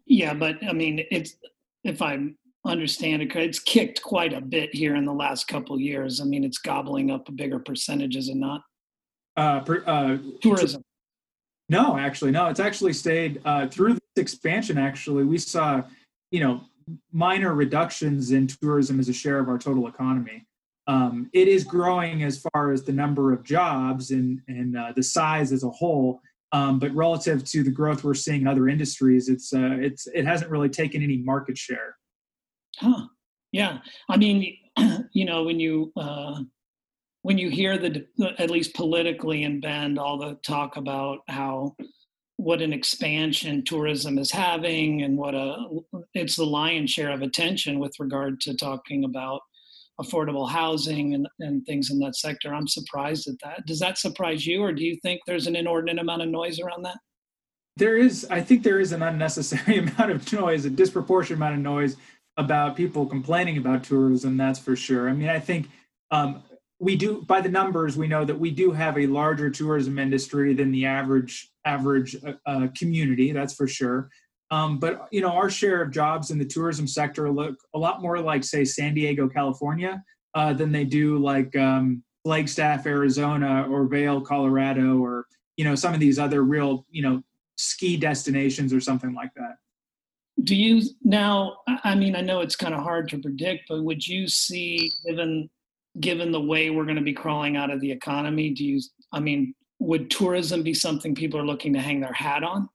Yeah, 0.07 0.35
but 0.35 0.57
I 0.69 0.73
mean, 0.73 1.05
it's 1.11 1.37
if 1.85 2.03
I'm 2.03 2.37
understand 2.65 3.23
it. 3.23 3.35
It's 3.35 3.59
kicked 3.59 4.03
quite 4.03 4.33
a 4.33 4.41
bit 4.41 4.75
here 4.75 4.97
in 4.97 5.05
the 5.05 5.13
last 5.13 5.49
couple 5.49 5.79
years. 5.81 6.21
I 6.21 6.25
mean, 6.25 6.45
it's 6.45 6.59
gobbling 6.59 7.11
up 7.11 7.29
a 7.29 7.33
bigger 7.33 7.59
percentage, 7.59 8.17
is 8.17 8.29
it 8.29 8.37
not? 8.37 8.63
Uh, 9.37 9.61
per, 9.61 9.85
uh, 9.87 10.19
Tourism. 10.43 10.83
No, 11.69 11.99
actually, 11.99 12.31
no. 12.31 12.49
It's 12.49 12.61
actually 12.61 12.95
stayed 12.95 13.41
uh, 13.45 13.69
through 13.69 13.95
this 13.95 14.01
expansion. 14.17 14.79
Actually, 14.79 15.25
we 15.25 15.39
saw, 15.39 15.83
you 16.31 16.41
know, 16.41 16.63
minor 17.13 17.55
reductions 17.55 18.33
in 18.33 18.47
tourism 18.47 18.99
as 18.99 19.09
a 19.09 19.13
share 19.13 19.39
of 19.39 19.49
our 19.49 19.59
total 19.59 19.87
economy. 19.87 20.47
Um, 20.87 21.29
it 21.35 21.49
is 21.49 21.65
growing 21.65 22.23
as 22.23 22.43
far 22.53 22.73
as 22.73 22.83
the 22.83 22.93
number 22.93 23.33
of 23.35 23.45
jobs 23.45 24.11
and 24.11 24.41
and 24.49 24.77
uh, 24.77 24.93
the 24.97 25.03
size 25.03 25.53
as 25.53 25.63
a 25.63 25.71
whole. 25.71 26.23
Um, 26.53 26.79
but 26.79 26.95
relative 26.95 27.45
to 27.45 27.63
the 27.63 27.71
growth 27.71 28.05
we're 28.05 28.15
seeing 28.15 28.41
in 28.41 28.47
other 28.47 28.71
industries, 28.71 29.29
it's 29.29 29.53
uh, 29.53 29.77
it's 29.79 30.07
it 30.07 30.25
hasn't 30.25 30.51
really 30.51 30.71
taken 30.71 31.03
any 31.03 31.19
market 31.19 31.59
share. 31.59 31.98
Huh. 32.79 33.07
Yeah. 33.53 33.79
I 34.09 34.17
mean, 34.17 34.57
you 35.13 35.25
know, 35.25 35.45
when 35.45 35.61
you 35.61 35.93
uh, 35.97 36.43
when 37.23 37.39
you 37.39 37.51
hear 37.51 37.79
the 37.79 38.07
at 38.39 38.51
least 38.51 38.75
politically 38.75 39.43
in 39.43 39.61
Bend, 39.61 39.99
all 39.99 40.19
the 40.19 40.39
talk 40.45 40.77
about 40.77 41.21
how 41.29 41.77
what 42.37 42.63
an 42.63 42.73
expansion 42.73 43.65
tourism 43.65 44.17
is 44.17 44.31
having 44.31 45.03
and 45.03 45.19
what 45.19 45.35
a 45.35 45.57
it's 46.15 46.37
the 46.37 46.45
lion's 46.45 46.91
share 46.91 47.11
of 47.11 47.23
attention 47.23 47.81
with 47.81 47.93
regard 47.99 48.41
to 48.41 48.57
talking 48.57 49.05
about 49.05 49.41
affordable 50.01 50.49
housing 50.49 51.15
and, 51.15 51.29
and 51.41 51.67
things 51.67 51.91
in 51.91 51.99
that 51.99 52.17
sector. 52.17 52.55
I'm 52.55 52.69
surprised 52.69 53.29
at 53.29 53.35
that. 53.43 53.67
Does 53.67 53.81
that 53.81 53.99
surprise 53.99 54.47
you, 54.47 54.63
or 54.63 54.73
do 54.73 54.85
you 54.85 54.97
think 55.03 55.21
there's 55.27 55.49
an 55.49 55.57
inordinate 55.57 56.01
amount 56.01 56.23
of 56.23 56.29
noise 56.29 56.61
around 56.61 56.85
that? 56.85 56.99
There 57.77 57.97
is, 57.97 58.27
I 58.31 58.41
think 58.41 58.63
there 58.63 58.81
is 58.81 58.93
an 58.93 59.03
unnecessary 59.03 59.79
amount 59.97 60.11
of 60.11 60.33
noise, 60.33 60.65
a 60.65 60.71
disproportionate 60.71 61.39
amount 61.39 61.57
of 61.57 61.61
noise 61.61 61.97
about 62.39 62.77
people 62.77 63.05
complaining 63.05 63.59
about 63.59 63.85
tourism, 63.85 64.37
that's 64.37 64.61
for 64.61 64.77
sure. 64.77 65.11
I 65.11 65.13
mean, 65.13 65.29
I 65.29 65.41
think 65.41 65.69
um, 66.13 66.43
we 66.79 66.97
do 66.97 67.23
by 67.23 67.41
the 67.41 67.49
numbers 67.49 67.97
we 67.97 68.07
know 68.07 68.25
that 68.25 68.39
we 68.39 68.53
do 68.53 68.71
have 68.71 68.97
a 68.97 69.07
larger 69.09 69.51
tourism 69.51 69.99
industry 69.99 70.55
than 70.55 70.71
the 70.71 70.87
average 70.87 71.51
average 71.65 72.17
uh, 72.25 72.33
uh, 72.47 72.69
community. 72.79 73.33
That's 73.33 73.55
for 73.55 73.67
sure. 73.67 74.09
Um, 74.51 74.79
but 74.79 75.09
you 75.11 75.21
know, 75.21 75.33
our 75.33 75.51
share 75.51 75.83
of 75.83 75.91
jobs 75.91 76.31
in 76.31 76.39
the 76.39 76.45
tourism 76.45 76.87
sector 76.87 77.31
look 77.31 77.57
a 77.75 77.79
lot 77.79 78.01
more 78.01 78.19
like, 78.21 78.45
say, 78.45 78.65
San 78.65 78.95
Diego, 78.95 79.29
California, 79.29 80.03
uh, 80.35 80.53
than 80.55 80.73
they 80.73 80.85
do 80.85 81.19
like 81.19 81.55
um, 81.57 82.03
Flagstaff, 82.25 82.87
Arizona, 82.87 83.67
or 83.69 83.87
Vail, 83.87 84.21
Colorado, 84.21 84.99
or 84.99 85.27
you 85.57 85.65
know, 85.65 85.75
some 85.75 85.93
of 85.93 86.01
these 86.01 86.21
other 86.21 86.45
real 86.45 86.87
you 86.89 87.03
know 87.03 87.21
ski 87.57 87.97
destinations 87.97 88.73
or 88.73 88.81
something 88.81 89.13
like 89.13 89.35
that 89.35 89.57
do 90.45 90.55
you 90.55 90.83
now 91.03 91.57
i 91.85 91.95
mean 91.95 92.15
i 92.15 92.21
know 92.21 92.41
it's 92.41 92.57
kind 92.57 92.75
of 92.75 92.83
hard 92.83 93.09
to 93.09 93.19
predict 93.19 93.65
but 93.69 93.83
would 93.83 94.07
you 94.07 94.29
see 94.29 94.91
given 95.07 95.49
given 96.01 96.31
the 96.31 96.41
way 96.41 96.71
we're 96.71 96.85
going 96.85 96.97
to 96.97 97.03
be 97.03 97.13
crawling 97.13 97.57
out 97.57 97.71
of 97.71 97.81
the 97.81 97.91
economy 97.91 98.51
do 98.51 98.65
you 98.65 98.81
i 99.13 99.21
mean 99.21 99.55
would 99.81 100.11
tourism 100.11 100.63
be 100.63 100.75
something 100.75 101.15
people 101.15 101.39
are 101.39 101.47
looking 101.47 101.73
to 101.73 101.81
hang 101.81 102.01
their 102.01 102.13
hat 102.13 102.43
on? 102.43 102.69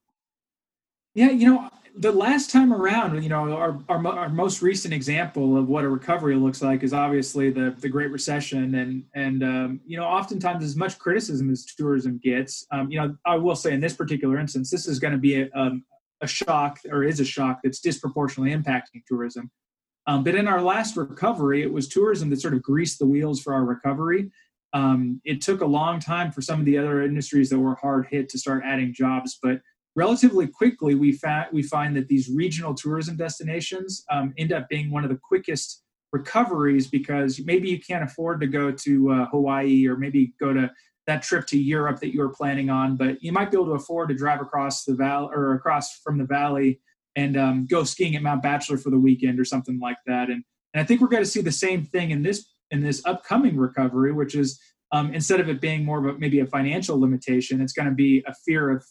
Yeah 1.16 1.32
you 1.32 1.54
know 1.54 1.70
the 1.96 2.12
last 2.12 2.50
time 2.50 2.74
around 2.74 3.22
you 3.22 3.30
know 3.30 3.54
our, 3.54 3.78
our, 3.88 4.08
our 4.08 4.30
most 4.30 4.64
recent 4.64 4.94
example 4.94 5.58
of 5.58 5.68
what 5.68 5.84
a 5.84 5.90
recovery 5.90 6.36
looks 6.36 6.62
like 6.62 6.82
is 6.82 6.92
obviously 6.92 7.52
the 7.52 7.76
the 7.80 7.90
great 7.90 8.12
recession 8.12 8.76
and 8.76 9.04
and 9.14 9.44
um, 9.44 9.80
you 9.86 9.96
know 9.96 10.06
oftentimes 10.06 10.64
as 10.64 10.76
much 10.76 10.98
criticism 10.98 11.52
as 11.52 11.66
tourism 11.66 12.20
gets 12.24 12.66
um, 12.72 12.90
you 12.90 13.00
know 13.00 13.16
i 13.28 13.36
will 13.36 13.56
say 13.56 13.74
in 13.74 13.80
this 13.80 13.94
particular 13.94 14.40
instance 14.40 14.72
this 14.72 14.88
is 14.88 14.98
going 14.98 15.14
to 15.14 15.20
be 15.20 15.42
a, 15.42 15.50
um, 15.54 15.84
a 16.24 16.28
shock 16.28 16.80
or 16.90 17.04
is 17.04 17.20
a 17.20 17.26
shock 17.26 17.60
that's 17.64 17.80
disproportionately 17.80 18.56
impacting 18.56 19.04
tourism. 19.08 19.52
Um, 20.08 20.24
but 20.24 20.36
in 20.36 20.48
our 20.48 20.62
last 20.62 20.98
recovery, 20.98 21.62
it 21.62 21.72
was 21.72 21.88
tourism 21.88 22.30
that 22.30 22.42
sort 22.42 22.54
of 22.54 22.64
greased 22.64 23.00
the 23.00 23.06
wheels 23.06 23.42
for 23.42 23.54
our 23.54 23.64
recovery. 23.64 24.32
Um, 24.74 25.22
it 25.24 25.42
took 25.42 25.62
a 25.62 25.66
long 25.66 26.00
time 26.00 26.32
for 26.32 26.42
some 26.42 26.60
of 26.60 26.66
the 26.66 26.78
other 26.78 27.04
industries 27.04 27.50
that 27.50 27.60
were 27.60 27.76
hard 27.76 28.08
hit 28.10 28.28
to 28.30 28.40
start 28.40 28.64
adding 28.66 28.94
jobs, 28.94 29.38
but 29.42 29.62
relatively 29.96 30.48
quickly 30.48 30.96
we, 30.96 31.12
fa- 31.12 31.48
we 31.54 31.62
find 31.62 31.96
that 31.96 32.08
these 32.08 32.30
regional 32.30 32.74
tourism 32.74 33.16
destinations 33.16 34.04
um, 34.10 34.34
end 34.38 34.52
up 34.52 34.68
being 34.70 34.90
one 34.90 35.04
of 35.04 35.10
the 35.10 35.20
quickest 35.22 35.84
recoveries 36.12 36.88
because 36.88 37.40
maybe 37.46 37.70
you 37.70 37.80
can't 37.80 38.04
afford 38.04 38.42
to 38.42 38.48
go 38.48 38.72
to 38.72 39.12
uh, 39.12 39.26
Hawaii 39.28 39.88
or 39.88 39.96
maybe 39.96 40.34
go 40.40 40.54
to 40.54 40.72
that 41.08 41.24
trip 41.24 41.46
to 41.48 41.58
Europe 41.58 42.00
that 42.00 42.14
you 42.14 42.20
were 42.20 42.30
planning 42.30 42.70
on, 42.70 42.96
but 42.96 43.22
you 43.22 43.32
might 43.32 43.52
be 43.52 43.58
able 43.58 43.68
to 43.68 43.74
afford 43.74 44.10
to 44.10 44.16
drive 44.16 44.42
across 44.42 44.86
the 44.86 44.96
valley 44.96 45.30
or 45.34 45.54
across 45.54 46.00
from 46.00 46.18
the 46.18 46.26
valley 46.26 46.80
and 47.16 47.38
um, 47.38 47.68
go 47.70 47.84
skiing 47.84 48.16
at 48.16 48.24
Mount 48.24 48.42
Bachelor 48.42 48.78
for 48.78 48.90
the 48.90 49.00
weekend 49.00 49.40
or 49.40 49.46
something 49.46 49.80
like 49.80 49.98
that. 50.08 50.30
And, 50.30 50.44
and 50.74 50.82
I 50.82 50.84
think 50.84 51.02
we're 51.02 51.08
going 51.08 51.24
to 51.24 51.30
see 51.30 51.42
the 51.42 51.52
same 51.52 51.86
thing 51.86 52.12
in 52.12 52.24
this 52.24 52.48
in 52.72 52.82
this 52.82 53.06
upcoming 53.06 53.56
recovery, 53.56 54.12
which 54.12 54.34
is 54.34 54.60
um, 54.92 55.14
instead 55.14 55.40
of 55.40 55.48
it 55.48 55.62
being 55.62 55.86
more 55.86 56.00
of 56.00 56.16
a, 56.16 56.18
maybe 56.18 56.40
a 56.40 56.46
financial 56.46 57.00
limitation, 57.00 57.62
it's 57.62 57.74
going 57.74 57.88
to 57.88 57.94
be 57.94 58.24
a 58.26 58.34
fear 58.46 58.72
of 58.72 58.84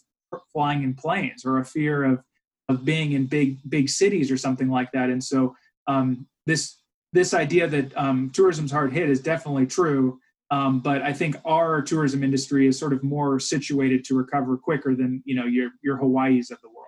flying 0.53 0.83
in 0.83 0.93
planes 0.93 1.45
or 1.45 1.59
a 1.59 1.65
fear 1.65 2.03
of 2.03 2.23
of 2.69 2.85
being 2.85 3.11
in 3.11 3.25
big 3.25 3.57
big 3.69 3.89
cities 3.89 4.31
or 4.31 4.37
something 4.37 4.69
like 4.69 4.91
that. 4.93 5.09
And 5.09 5.23
so 5.23 5.55
um, 5.87 6.27
this 6.45 6.77
this 7.11 7.33
idea 7.33 7.67
that 7.67 7.95
um, 7.97 8.31
tourism's 8.31 8.71
hard 8.71 8.93
hit 8.93 9.09
is 9.09 9.21
definitely 9.21 9.67
true. 9.67 10.19
Um, 10.51 10.81
but 10.81 11.01
I 11.01 11.13
think 11.13 11.35
our 11.45 11.81
tourism 11.81 12.23
industry 12.23 12.67
is 12.67 12.77
sort 12.77 12.93
of 12.93 13.03
more 13.03 13.39
situated 13.39 14.03
to 14.05 14.15
recover 14.15 14.57
quicker 14.57 14.95
than 14.95 15.23
you 15.25 15.35
know 15.35 15.45
your 15.45 15.71
your 15.81 15.97
Hawaii's 15.97 16.51
of 16.51 16.59
the 16.61 16.69
world. 16.69 16.83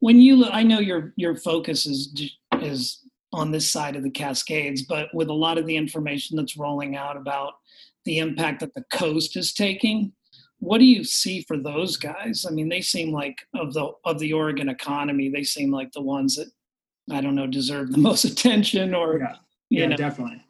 When 0.00 0.20
you, 0.20 0.36
look, 0.36 0.50
I 0.52 0.62
know 0.62 0.80
your 0.80 1.12
your 1.16 1.36
focus 1.36 1.86
is 1.86 2.30
is 2.60 3.00
on 3.32 3.50
this 3.50 3.70
side 3.70 3.96
of 3.96 4.02
the 4.02 4.10
Cascades, 4.10 4.82
but 4.82 5.08
with 5.12 5.28
a 5.28 5.34
lot 5.34 5.58
of 5.58 5.66
the 5.66 5.76
information 5.76 6.36
that's 6.36 6.56
rolling 6.56 6.96
out 6.96 7.16
about 7.16 7.54
the 8.04 8.18
impact 8.18 8.60
that 8.60 8.74
the 8.74 8.84
coast 8.92 9.36
is 9.36 9.52
taking, 9.52 10.12
what 10.58 10.78
do 10.78 10.84
you 10.84 11.04
see 11.04 11.42
for 11.42 11.58
those 11.58 11.96
guys? 11.96 12.46
I 12.48 12.52
mean, 12.52 12.68
they 12.68 12.80
seem 12.80 13.12
like 13.12 13.46
of 13.54 13.74
the 13.74 13.92
of 14.04 14.18
the 14.18 14.32
Oregon 14.32 14.68
economy, 14.68 15.28
they 15.28 15.44
seem 15.44 15.70
like 15.70 15.92
the 15.92 16.02
ones 16.02 16.36
that 16.36 16.48
I 17.10 17.20
don't 17.20 17.34
know 17.34 17.46
deserve 17.46 17.92
the 17.92 17.98
most 18.10 18.24
attention 18.24 18.94
or 18.94 19.18
yeah, 19.18 19.36
yeah 19.70 19.86
know. 19.86 19.96
definitely. 19.96 20.43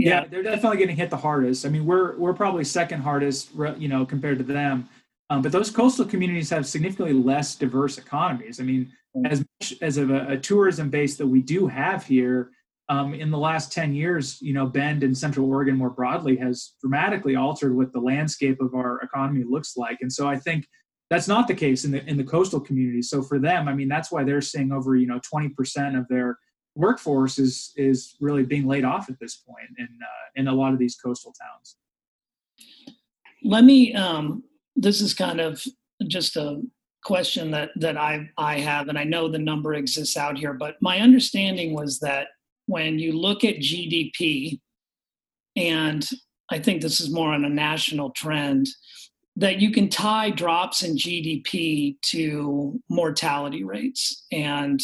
Yeah. 0.00 0.22
yeah. 0.22 0.24
they're 0.28 0.42
definitely 0.42 0.78
getting 0.78 0.96
hit 0.96 1.10
the 1.10 1.16
hardest. 1.16 1.66
I 1.66 1.68
mean, 1.68 1.84
we're 1.84 2.16
we're 2.16 2.34
probably 2.34 2.64
second 2.64 3.02
hardest, 3.02 3.50
you 3.78 3.88
know, 3.88 4.04
compared 4.06 4.38
to 4.38 4.44
them. 4.44 4.88
Um, 5.28 5.42
but 5.42 5.52
those 5.52 5.70
coastal 5.70 6.04
communities 6.04 6.50
have 6.50 6.66
significantly 6.66 7.14
less 7.14 7.54
diverse 7.54 7.98
economies. 7.98 8.58
I 8.60 8.64
mean, 8.64 8.90
mm. 9.16 9.30
as 9.30 9.38
much 9.38 9.74
as 9.80 9.96
of 9.96 10.10
a, 10.10 10.32
a 10.32 10.36
tourism 10.36 10.90
base 10.90 11.16
that 11.18 11.26
we 11.26 11.40
do 11.40 11.68
have 11.68 12.04
here, 12.04 12.50
um, 12.90 13.14
in 13.14 13.30
the 13.30 13.38
last 13.38 13.72
10 13.72 13.94
years, 13.94 14.42
you 14.42 14.52
know, 14.52 14.66
Bend 14.66 15.04
and 15.04 15.16
Central 15.16 15.48
Oregon 15.48 15.76
more 15.76 15.90
broadly 15.90 16.36
has 16.38 16.72
dramatically 16.80 17.36
altered 17.36 17.76
what 17.76 17.92
the 17.92 18.00
landscape 18.00 18.60
of 18.60 18.74
our 18.74 19.00
economy 19.02 19.44
looks 19.48 19.76
like. 19.76 19.98
And 20.00 20.12
so 20.12 20.28
I 20.28 20.36
think 20.36 20.66
that's 21.08 21.28
not 21.28 21.46
the 21.46 21.54
case 21.54 21.84
in 21.84 21.92
the 21.92 22.04
in 22.06 22.16
the 22.16 22.24
coastal 22.24 22.60
communities. 22.60 23.08
So 23.08 23.22
for 23.22 23.38
them, 23.38 23.68
I 23.68 23.74
mean, 23.74 23.88
that's 23.88 24.10
why 24.10 24.24
they're 24.24 24.40
seeing 24.40 24.72
over, 24.72 24.96
you 24.96 25.06
know, 25.06 25.20
20% 25.20 25.98
of 25.98 26.08
their 26.08 26.36
workforce 26.74 27.38
is 27.38 27.72
is 27.76 28.16
really 28.20 28.42
being 28.42 28.66
laid 28.66 28.84
off 28.84 29.10
at 29.10 29.18
this 29.18 29.36
point 29.36 29.68
in 29.78 29.86
uh, 29.86 30.28
in 30.36 30.48
a 30.48 30.54
lot 30.54 30.72
of 30.72 30.78
these 30.78 30.96
coastal 30.96 31.32
towns. 31.32 31.76
Let 33.42 33.64
me. 33.64 33.94
Um, 33.94 34.44
this 34.76 35.00
is 35.00 35.14
kind 35.14 35.40
of 35.40 35.62
just 36.06 36.36
a 36.36 36.62
question 37.04 37.50
that 37.50 37.70
that 37.76 37.96
I 37.96 38.28
I 38.36 38.58
have, 38.60 38.88
and 38.88 38.98
I 38.98 39.04
know 39.04 39.28
the 39.28 39.38
number 39.38 39.74
exists 39.74 40.16
out 40.16 40.38
here, 40.38 40.54
but 40.54 40.76
my 40.80 41.00
understanding 41.00 41.74
was 41.74 41.98
that 42.00 42.28
when 42.66 42.98
you 42.98 43.12
look 43.12 43.44
at 43.44 43.56
GDP, 43.56 44.60
and 45.56 46.08
I 46.50 46.58
think 46.58 46.82
this 46.82 47.00
is 47.00 47.10
more 47.10 47.32
on 47.32 47.44
a 47.44 47.48
national 47.48 48.10
trend, 48.10 48.68
that 49.36 49.60
you 49.60 49.70
can 49.72 49.88
tie 49.88 50.30
drops 50.30 50.82
in 50.82 50.96
GDP 50.96 51.96
to 52.02 52.80
mortality 52.88 53.64
rates 53.64 54.26
and 54.30 54.80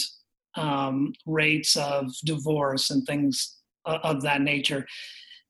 um, 0.56 1.12
rates 1.26 1.76
of 1.76 2.12
divorce 2.24 2.90
and 2.90 3.06
things 3.06 3.56
of 3.84 4.22
that 4.22 4.40
nature. 4.40 4.86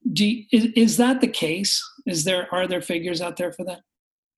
You, 0.04 0.44
is, 0.52 0.66
is 0.76 0.96
that 0.98 1.20
the 1.20 1.28
case? 1.28 1.82
Is 2.06 2.24
there 2.24 2.52
are 2.52 2.66
there 2.66 2.82
figures 2.82 3.20
out 3.20 3.36
there 3.36 3.52
for 3.52 3.64
that? 3.64 3.80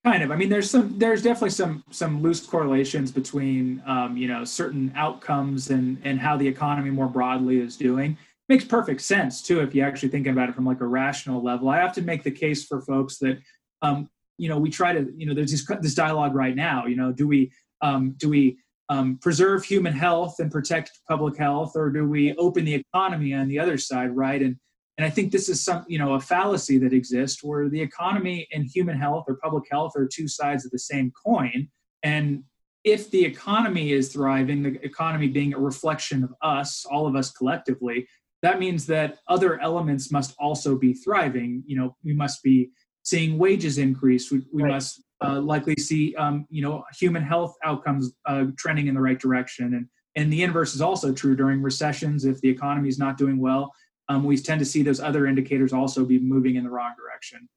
kind 0.04 0.22
of 0.22 0.30
i 0.30 0.36
mean 0.36 0.48
there's 0.48 0.70
some 0.70 0.96
there's 0.98 1.22
definitely 1.22 1.50
some 1.50 1.82
some 1.90 2.22
loose 2.22 2.44
correlations 2.46 3.10
between 3.10 3.82
um, 3.86 4.16
you 4.16 4.28
know 4.28 4.44
certain 4.44 4.92
outcomes 4.96 5.70
and 5.70 5.98
and 6.04 6.20
how 6.20 6.36
the 6.36 6.46
economy 6.46 6.90
more 6.90 7.08
broadly 7.08 7.58
is 7.58 7.76
doing 7.76 8.16
makes 8.48 8.64
perfect 8.64 9.00
sense 9.00 9.42
too 9.42 9.60
if 9.60 9.74
you 9.74 9.82
actually 9.82 10.08
think 10.08 10.26
about 10.26 10.48
it 10.48 10.54
from 10.54 10.64
like 10.64 10.80
a 10.80 10.86
rational 10.86 11.42
level 11.42 11.68
i 11.68 11.80
often 11.82 12.04
make 12.04 12.22
the 12.22 12.30
case 12.30 12.64
for 12.64 12.80
folks 12.82 13.18
that 13.18 13.38
um, 13.82 14.08
you 14.38 14.48
know 14.48 14.58
we 14.58 14.70
try 14.70 14.92
to 14.92 15.12
you 15.16 15.26
know 15.26 15.34
there's 15.34 15.50
this, 15.50 15.66
this 15.80 15.94
dialogue 15.94 16.34
right 16.34 16.54
now 16.54 16.86
you 16.86 16.96
know 16.96 17.12
do 17.12 17.26
we 17.26 17.50
um, 17.80 18.14
do 18.18 18.28
we 18.28 18.58
um, 18.88 19.18
preserve 19.20 19.64
human 19.64 19.92
health 19.92 20.36
and 20.38 20.50
protect 20.50 20.98
public 21.08 21.36
health 21.36 21.72
or 21.74 21.90
do 21.90 22.08
we 22.08 22.34
open 22.36 22.64
the 22.64 22.74
economy 22.74 23.34
on 23.34 23.48
the 23.48 23.58
other 23.58 23.76
side 23.78 24.14
right 24.14 24.42
and 24.42 24.56
and 24.98 25.06
I 25.06 25.10
think 25.10 25.30
this 25.30 25.48
is 25.48 25.64
some, 25.64 25.84
you 25.86 25.96
know, 25.96 26.14
a 26.14 26.20
fallacy 26.20 26.76
that 26.78 26.92
exists 26.92 27.42
where 27.44 27.68
the 27.68 27.80
economy 27.80 28.48
and 28.52 28.66
human 28.66 28.98
health 28.98 29.26
or 29.28 29.36
public 29.36 29.64
health 29.70 29.92
are 29.96 30.08
two 30.12 30.26
sides 30.26 30.64
of 30.64 30.72
the 30.72 30.78
same 30.78 31.12
coin. 31.24 31.68
And 32.02 32.42
if 32.82 33.08
the 33.12 33.24
economy 33.24 33.92
is 33.92 34.12
thriving, 34.12 34.64
the 34.64 34.84
economy 34.84 35.28
being 35.28 35.54
a 35.54 35.58
reflection 35.58 36.24
of 36.24 36.34
us, 36.42 36.84
all 36.84 37.06
of 37.06 37.14
us 37.14 37.30
collectively, 37.30 38.08
that 38.42 38.58
means 38.58 38.86
that 38.86 39.18
other 39.28 39.60
elements 39.60 40.10
must 40.10 40.34
also 40.36 40.76
be 40.76 40.94
thriving. 40.94 41.62
You 41.64 41.76
know, 41.76 41.96
we 42.04 42.12
must 42.12 42.42
be 42.42 42.70
seeing 43.04 43.38
wages 43.38 43.78
increase. 43.78 44.32
We, 44.32 44.42
we 44.52 44.64
right. 44.64 44.72
must 44.72 45.04
uh, 45.24 45.40
likely 45.40 45.74
see, 45.76 46.14
um, 46.16 46.46
you 46.50 46.62
know, 46.62 46.84
human 46.98 47.22
health 47.22 47.54
outcomes 47.64 48.12
uh, 48.26 48.46
trending 48.56 48.86
in 48.86 48.94
the 48.94 49.00
right 49.00 49.18
direction. 49.18 49.74
And 49.74 49.86
and 50.16 50.32
the 50.32 50.42
inverse 50.42 50.74
is 50.74 50.80
also 50.80 51.12
true 51.12 51.36
during 51.36 51.62
recessions. 51.62 52.24
If 52.24 52.40
the 52.40 52.48
economy 52.48 52.88
is 52.88 52.98
not 52.98 53.18
doing 53.18 53.38
well, 53.38 53.72
um, 54.08 54.24
we 54.24 54.36
tend 54.36 54.58
to 54.58 54.64
see 54.64 54.82
those 54.82 55.00
other 55.00 55.26
indicators 55.26 55.72
also 55.72 56.04
be 56.04 56.18
moving 56.18 56.56
in 56.56 56.64
the 56.64 56.70
wrong 56.70 56.92
direction. 56.98 57.48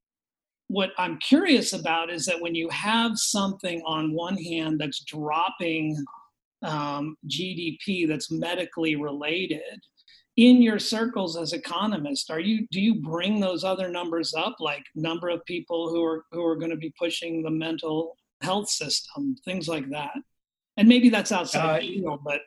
What 0.68 0.92
I'm 0.98 1.18
curious 1.18 1.74
about 1.74 2.10
is 2.10 2.26
that 2.26 2.40
when 2.40 2.56
you 2.56 2.70
have 2.70 3.18
something 3.18 3.82
on 3.86 4.14
one 4.14 4.38
hand 4.38 4.80
that's 4.80 5.04
dropping 5.04 5.98
um, 6.62 7.18
GDP 7.28 8.08
that's 8.08 8.32
medically 8.32 8.96
related, 8.96 9.80
in 10.38 10.62
your 10.62 10.80
circles 10.80 11.38
as 11.38 11.54
economists, 11.54 12.30
are 12.30 12.40
you 12.40 12.68
do 12.72 12.80
you 12.80 12.96
bring 13.02 13.40
those 13.40 13.64
other 13.64 13.90
numbers 13.90 14.34
up, 14.34 14.56
like 14.60 14.86
number 14.96 15.30
of 15.30 15.44
people 15.46 15.90
who 15.90 16.04
are 16.04 16.26
who 16.32 16.46
are 16.46 16.56
going 16.56 16.72
to 16.72 16.78
be 16.78 16.94
pushing 16.98 17.44
the 17.44 17.50
mental 17.52 18.18
health 18.42 18.70
system, 18.70 19.36
things 19.46 19.68
like 19.68 19.90
that? 19.90 20.14
And 20.78 20.88
maybe 20.88 21.10
that's 21.10 21.32
outside 21.32 21.78
uh, 21.78 21.80
field, 21.80 22.22
but 22.24 22.42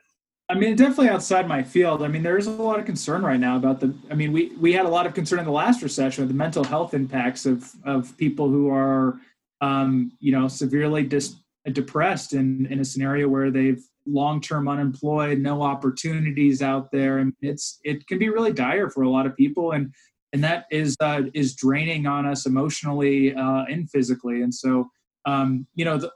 I 0.47 0.53
mean, 0.53 0.75
definitely 0.75 1.09
outside 1.09 1.47
my 1.47 1.63
field. 1.63 2.03
I 2.03 2.07
mean, 2.07 2.21
there 2.21 2.37
is 2.37 2.45
a 2.45 2.51
lot 2.51 2.79
of 2.79 2.85
concern 2.85 3.23
right 3.23 3.39
now 3.39 3.55
about 3.55 3.79
the. 3.79 3.95
I 4.11 4.13
mean, 4.13 4.31
we 4.31 4.55
we 4.57 4.73
had 4.73 4.85
a 4.85 4.89
lot 4.89 5.07
of 5.07 5.13
concern 5.13 5.39
in 5.39 5.45
the 5.45 5.51
last 5.51 5.81
recession 5.81 6.23
with 6.23 6.29
the 6.29 6.37
mental 6.37 6.63
health 6.63 6.93
impacts 6.93 7.45
of 7.45 7.71
of 7.83 8.15
people 8.17 8.49
who 8.49 8.69
are, 8.69 9.19
um, 9.61 10.11
you 10.19 10.31
know, 10.31 10.47
severely 10.47 11.03
dis, 11.03 11.35
depressed 11.71 12.33
in 12.33 12.67
in 12.67 12.79
a 12.79 12.85
scenario 12.85 13.27
where 13.27 13.49
they've 13.49 13.83
long 14.05 14.41
term 14.41 14.67
unemployed, 14.67 15.39
no 15.39 15.61
opportunities 15.61 16.61
out 16.61 16.91
there, 16.91 17.19
and 17.19 17.33
it's 17.41 17.79
it 17.83 18.07
can 18.07 18.19
be 18.19 18.29
really 18.29 18.53
dire 18.53 18.89
for 18.89 19.03
a 19.03 19.09
lot 19.09 19.25
of 19.25 19.35
people, 19.35 19.71
and 19.71 19.93
and 20.33 20.43
that 20.43 20.65
is 20.71 20.95
uh, 20.99 21.23
is 21.33 21.55
draining 21.55 22.07
on 22.07 22.25
us 22.25 22.45
emotionally 22.45 23.33
uh, 23.33 23.63
and 23.65 23.89
physically, 23.89 24.41
and 24.41 24.53
so. 24.53 24.89
Um, 25.27 25.65
you 25.73 25.85
know, 25.85 25.97
the, 25.97 26.11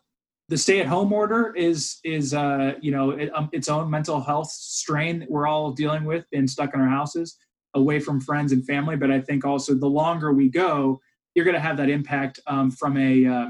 the 0.49 0.57
stay-at-home 0.57 1.11
order 1.11 1.51
is 1.55 1.97
is 2.03 2.31
uh, 2.35 2.73
you 2.79 2.91
know 2.91 3.09
it, 3.09 3.31
um, 3.33 3.49
its 3.51 3.69
own 3.69 3.89
mental 3.89 4.21
health 4.21 4.51
strain 4.51 5.17
that 5.19 5.31
we're 5.31 5.47
all 5.47 5.71
dealing 5.71 6.05
with 6.05 6.25
and 6.31 6.47
stuck 6.47 6.75
in 6.75 6.79
our 6.79 6.87
houses 6.87 7.35
away 7.73 7.99
from 7.99 8.21
friends 8.21 8.51
and 8.51 8.63
family. 8.67 8.95
But 8.95 9.09
i 9.09 9.19
think 9.19 9.45
also 9.45 9.73
the 9.73 9.87
longer 9.87 10.31
we 10.31 10.47
go 10.47 10.99
you're 11.35 11.45
going 11.45 11.55
to 11.55 11.61
have 11.61 11.77
that 11.77 11.89
impact 11.89 12.39
um, 12.47 12.71
from 12.71 12.97
a 12.97 13.25
uh, 13.25 13.47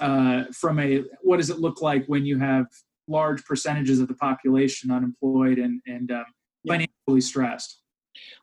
uh, 0.00 0.44
from 0.52 0.78
a 0.78 1.02
what 1.22 1.38
does 1.38 1.50
it 1.50 1.58
look 1.58 1.80
like 1.80 2.04
when 2.06 2.24
you 2.24 2.38
have 2.38 2.66
large 3.08 3.44
percentages 3.44 4.00
of 4.00 4.08
the 4.08 4.14
population 4.14 4.90
unemployed 4.90 5.58
and 5.58 5.80
and 5.86 6.10
um, 6.10 6.24
financially 6.66 7.20
stressed 7.20 7.80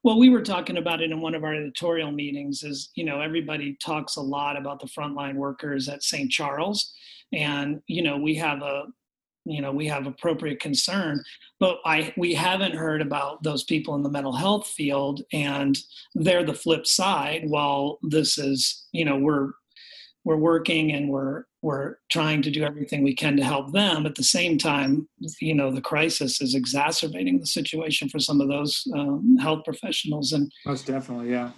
well, 0.03 0.19
we 0.19 0.29
were 0.29 0.41
talking 0.41 0.77
about 0.77 1.01
it 1.01 1.11
in 1.11 1.21
one 1.21 1.33
of 1.33 1.43
our 1.43 1.55
editorial 1.55 2.11
meetings. 2.11 2.63
Is 2.63 2.91
you 2.95 3.05
know 3.05 3.21
everybody 3.21 3.75
talks 3.83 4.17
a 4.17 4.21
lot 4.21 4.57
about 4.57 4.79
the 4.79 4.87
frontline 4.87 5.35
workers 5.35 5.89
at 5.89 6.03
St. 6.03 6.29
Charles, 6.29 6.93
and 7.31 7.81
you 7.87 8.01
know 8.01 8.17
we 8.17 8.35
have 8.35 8.61
a 8.61 8.85
you 9.45 9.61
know 9.61 9.71
we 9.71 9.87
have 9.87 10.07
appropriate 10.07 10.61
concern 10.61 11.21
but 11.59 11.79
i 11.83 12.13
we 12.15 12.33
haven't 12.33 12.75
heard 12.75 13.01
about 13.01 13.43
those 13.43 13.65
people 13.65 13.93
in 13.95 14.01
the 14.01 14.09
mental 14.09 14.31
health 14.31 14.67
field 14.67 15.21
and 15.33 15.77
they're 16.15 16.45
the 16.45 16.53
flip 16.53 16.87
side 16.87 17.43
while 17.49 17.99
this 18.03 18.37
is 18.37 18.87
you 18.93 19.03
know 19.03 19.17
we're 19.17 19.51
we're 20.25 20.37
working 20.37 20.91
and 20.91 21.09
we're 21.09 21.43
we're 21.61 21.95
trying 22.11 22.41
to 22.41 22.51
do 22.51 22.63
everything 22.63 23.03
we 23.03 23.15
can 23.15 23.37
to 23.37 23.43
help 23.43 23.71
them 23.71 24.05
at 24.05 24.15
the 24.15 24.23
same 24.23 24.57
time 24.57 25.07
you 25.39 25.53
know 25.53 25.71
the 25.71 25.81
crisis 25.81 26.41
is 26.41 26.55
exacerbating 26.55 27.39
the 27.39 27.47
situation 27.47 28.09
for 28.09 28.19
some 28.19 28.41
of 28.41 28.47
those 28.47 28.83
um, 28.95 29.37
health 29.39 29.63
professionals 29.63 30.31
and 30.31 30.51
most 30.65 30.85
definitely 30.85 31.29
yeah 31.29 31.51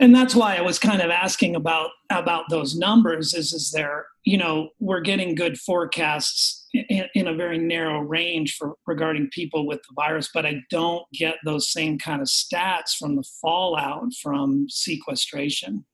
and 0.00 0.14
that's 0.14 0.34
why 0.34 0.56
I 0.56 0.60
was 0.60 0.78
kind 0.78 1.00
of 1.00 1.10
asking 1.10 1.54
about 1.54 1.90
about 2.10 2.44
those 2.50 2.76
numbers. 2.76 3.32
Is 3.32 3.52
is 3.52 3.70
there 3.70 4.06
you 4.24 4.36
know 4.36 4.70
we're 4.80 5.00
getting 5.00 5.34
good 5.34 5.56
forecasts 5.58 6.66
in, 6.72 7.06
in, 7.14 7.28
a 7.28 7.34
very 7.34 7.58
narrow 7.58 8.00
range 8.00 8.56
for 8.56 8.74
regarding 8.86 9.30
people 9.30 9.66
with 9.66 9.80
the 9.82 9.94
virus, 9.94 10.28
but 10.34 10.44
I 10.44 10.56
don't 10.70 11.04
get 11.12 11.36
those 11.44 11.70
same 11.70 11.98
kind 11.98 12.20
of 12.20 12.26
stats 12.26 12.96
from 12.98 13.14
the 13.14 13.24
fallout 13.40 14.12
from 14.20 14.66
sequestration. 14.68 15.84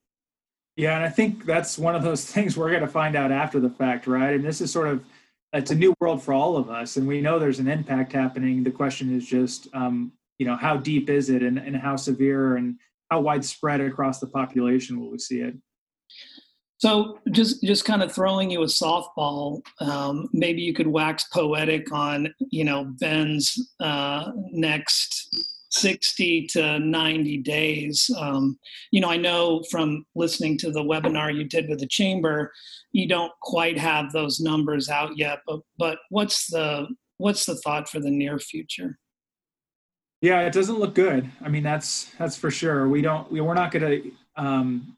Yeah, 0.75 0.95
and 0.95 1.03
I 1.03 1.09
think 1.09 1.45
that's 1.45 1.77
one 1.77 1.95
of 1.95 2.03
those 2.03 2.25
things 2.31 2.57
we're 2.57 2.69
going 2.69 2.81
to 2.81 2.87
find 2.87 3.15
out 3.15 3.31
after 3.31 3.59
the 3.59 3.69
fact, 3.69 4.07
right? 4.07 4.33
And 4.33 4.43
this 4.43 4.61
is 4.61 4.71
sort 4.71 4.87
of 4.87 5.03
it's 5.53 5.71
a 5.71 5.75
new 5.75 5.93
world 5.99 6.23
for 6.23 6.33
all 6.33 6.55
of 6.55 6.69
us, 6.69 6.95
and 6.95 7.05
we 7.05 7.19
know 7.19 7.37
there's 7.37 7.59
an 7.59 7.67
impact 7.67 8.13
happening. 8.13 8.63
The 8.63 8.71
question 8.71 9.13
is 9.13 9.27
just, 9.27 9.67
um, 9.73 10.13
you 10.39 10.45
know, 10.45 10.55
how 10.55 10.77
deep 10.77 11.09
is 11.09 11.29
it, 11.29 11.43
and, 11.43 11.57
and 11.57 11.75
how 11.75 11.97
severe, 11.97 12.55
and 12.55 12.77
how 13.09 13.19
widespread 13.19 13.81
across 13.81 14.19
the 14.19 14.27
population 14.27 14.99
will 14.99 15.11
we 15.11 15.19
see 15.19 15.41
it? 15.41 15.55
So 16.77 17.19
just 17.29 17.61
just 17.61 17.85
kind 17.85 18.01
of 18.01 18.11
throwing 18.11 18.49
you 18.49 18.63
a 18.63 18.65
softball, 18.65 19.61
um, 19.81 20.29
maybe 20.33 20.61
you 20.61 20.73
could 20.73 20.87
wax 20.87 21.25
poetic 21.25 21.91
on 21.91 22.33
you 22.49 22.63
know 22.63 22.85
Bend's 22.85 23.73
uh, 23.79 24.31
next 24.51 25.29
60 25.71 26.47
to 26.47 26.79
90 26.79 27.37
days. 27.37 28.09
Um, 28.17 28.57
you 28.91 29.01
know, 29.01 29.09
I 29.09 29.17
know 29.17 29.63
from 29.69 30.05
listening 30.15 30.57
to 30.59 30.71
the 30.71 30.83
webinar 30.83 31.33
you 31.33 31.45
did 31.45 31.69
with 31.69 31.79
the 31.79 31.87
chamber, 31.87 32.51
you 32.91 33.07
don't 33.07 33.31
quite 33.41 33.77
have 33.77 34.11
those 34.11 34.39
numbers 34.39 34.89
out 34.89 35.17
yet. 35.17 35.39
But 35.47 35.61
but 35.77 35.99
what's 36.09 36.47
the 36.47 36.87
what's 37.17 37.45
the 37.45 37.55
thought 37.55 37.89
for 37.89 37.99
the 37.99 38.11
near 38.11 38.39
future? 38.39 38.97
Yeah, 40.21 40.41
it 40.41 40.53
doesn't 40.53 40.77
look 40.77 40.93
good. 40.93 41.29
I 41.41 41.49
mean, 41.49 41.63
that's 41.63 42.11
that's 42.17 42.35
for 42.35 42.51
sure. 42.51 42.87
We 42.87 43.01
don't. 43.01 43.31
We, 43.31 43.41
we're 43.41 43.53
not 43.53 43.71
going 43.71 43.85
to. 43.85 44.11
Um, 44.35 44.97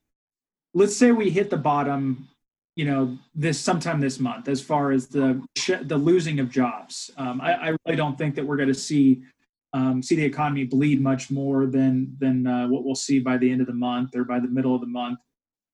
let's 0.73 0.95
say 0.95 1.11
we 1.11 1.29
hit 1.29 1.49
the 1.49 1.57
bottom 1.57 2.27
you 2.75 2.85
know 2.85 3.17
this 3.35 3.59
sometime 3.59 3.99
this 3.99 4.19
month 4.19 4.47
as 4.47 4.61
far 4.61 4.91
as 4.91 5.07
the 5.07 5.41
the 5.83 5.97
losing 5.97 6.39
of 6.39 6.49
jobs 6.49 7.11
um, 7.17 7.39
I, 7.39 7.53
I, 7.53 7.67
really 7.85 7.95
don't 7.95 8.17
think 8.17 8.33
that 8.35 8.45
we're 8.45 8.57
going 8.57 8.69
to 8.69 8.73
see 8.73 9.21
um, 9.73 10.03
see 10.03 10.15
the 10.15 10.23
economy 10.23 10.63
bleed 10.65 11.01
much 11.01 11.31
more 11.31 11.65
than 11.65 12.15
than 12.19 12.45
uh, 12.47 12.67
what 12.67 12.83
we'll 12.83 12.95
see 12.95 13.19
by 13.19 13.37
the 13.37 13.51
end 13.51 13.61
of 13.61 13.67
the 13.67 13.73
month 13.73 14.15
or 14.15 14.23
by 14.23 14.39
the 14.39 14.47
middle 14.47 14.75
of 14.75 14.81
the 14.81 14.87
month 14.87 15.19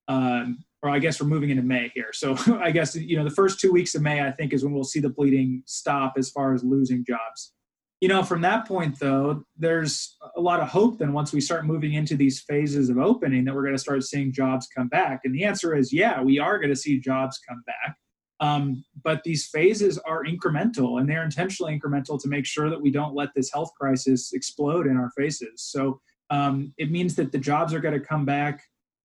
um, 0.08 0.58
or 0.82 0.90
i 0.90 1.00
guess 1.00 1.22
we're 1.22 1.28
moving 1.28 1.50
into 1.50 1.64
may 1.64 1.92
here 1.94 2.12
so 2.14 2.36
i 2.62 2.72
guess 2.72 2.96
you 2.96 3.18
know 3.18 3.24
the 3.24 3.30
first 3.30 3.60
two 3.60 3.72
weeks 3.72 3.96
of 3.96 4.02
may 4.02 4.22
i 4.22 4.32
think 4.32 4.54
is 4.54 4.64
when 4.64 4.74
we'll 4.74 4.84
see 4.84 5.00
the 5.00 5.10
bleeding 5.10 5.62
stop 5.66 6.14
as 6.18 6.30
far 6.30 6.54
as 6.54 6.64
losing 6.64 7.04
jobs 7.06 7.54
you 8.02 8.08
know, 8.08 8.24
from 8.24 8.42
that 8.42 8.66
point 8.66 8.98
though, 9.00 9.44
there's 9.58 10.16
a 10.38 10.40
lot 10.40 10.62
of 10.62 10.70
hope 10.70 11.00
then 11.00 11.12
once 11.12 11.34
we 11.34 11.42
start 11.42 11.66
moving 11.66 11.94
into 11.94 12.16
these 12.16 12.40
phases 12.40 12.90
of 12.90 12.98
opening 12.98 13.44
that 13.44 13.54
we're 13.54 13.64
going 13.64 13.76
to 13.76 13.82
start 13.82 14.04
seeing 14.04 14.32
jobs 14.32 14.68
come 14.74 14.88
back. 14.88 15.22
And 15.26 15.36
the 15.36 15.44
answer 15.44 15.76
is 15.76 15.92
yeah, 15.92 16.22
we 16.22 16.40
are 16.40 16.58
going 16.60 16.70
to 16.70 16.76
see 16.76 17.00
jobs 17.00 17.40
come 17.48 17.62
back. 17.66 17.98
Um, 18.40 18.86
but 19.04 19.24
these 19.24 19.48
phases 19.48 19.98
are 20.00 20.24
incremental 20.24 21.00
and 21.00 21.10
they're 21.10 21.24
intentionally 21.24 21.78
incremental 21.78 22.22
to 22.22 22.28
make 22.28 22.46
sure 22.46 22.70
that 22.70 22.82
we 22.82 22.92
don't 22.92 23.16
let 23.16 23.30
this 23.36 23.52
health 23.52 23.72
crisis 23.80 24.34
explode 24.34 24.88
in 24.88 24.98
our 24.98 25.12
faces. 25.18 25.62
So 25.62 26.00
um, 26.30 26.74
it 26.78 26.92
means 26.92 27.16
that 27.16 27.32
the 27.32 27.38
jobs 27.38 27.74
are 27.74 27.80
going 27.80 28.00
to 28.00 28.06
come 28.06 28.26
back 28.26 28.64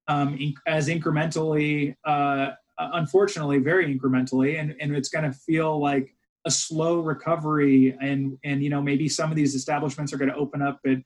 um, 0.09 0.37
in, 0.37 0.55
as 0.67 0.89
incrementally, 0.89 1.95
uh, 2.05 2.51
unfortunately, 2.79 3.59
very 3.59 3.99
incrementally, 3.99 4.61
and, 4.61 4.75
and 4.81 4.95
it's 4.95 5.09
going 5.09 5.25
to 5.25 5.33
feel 5.33 5.81
like 5.81 6.15
a 6.45 6.51
slow 6.51 7.01
recovery 7.01 7.97
and 8.01 8.37
and 8.45 8.63
you 8.63 8.71
know 8.71 8.83
maybe 8.83 9.09
some 9.09 9.31
of 9.31 9.37
these 9.37 9.55
establishments 9.55 10.13
are 10.13 10.19
going 10.19 10.31
to 10.31 10.37
open 10.37 10.61
up 10.61 10.79
at 10.87 10.99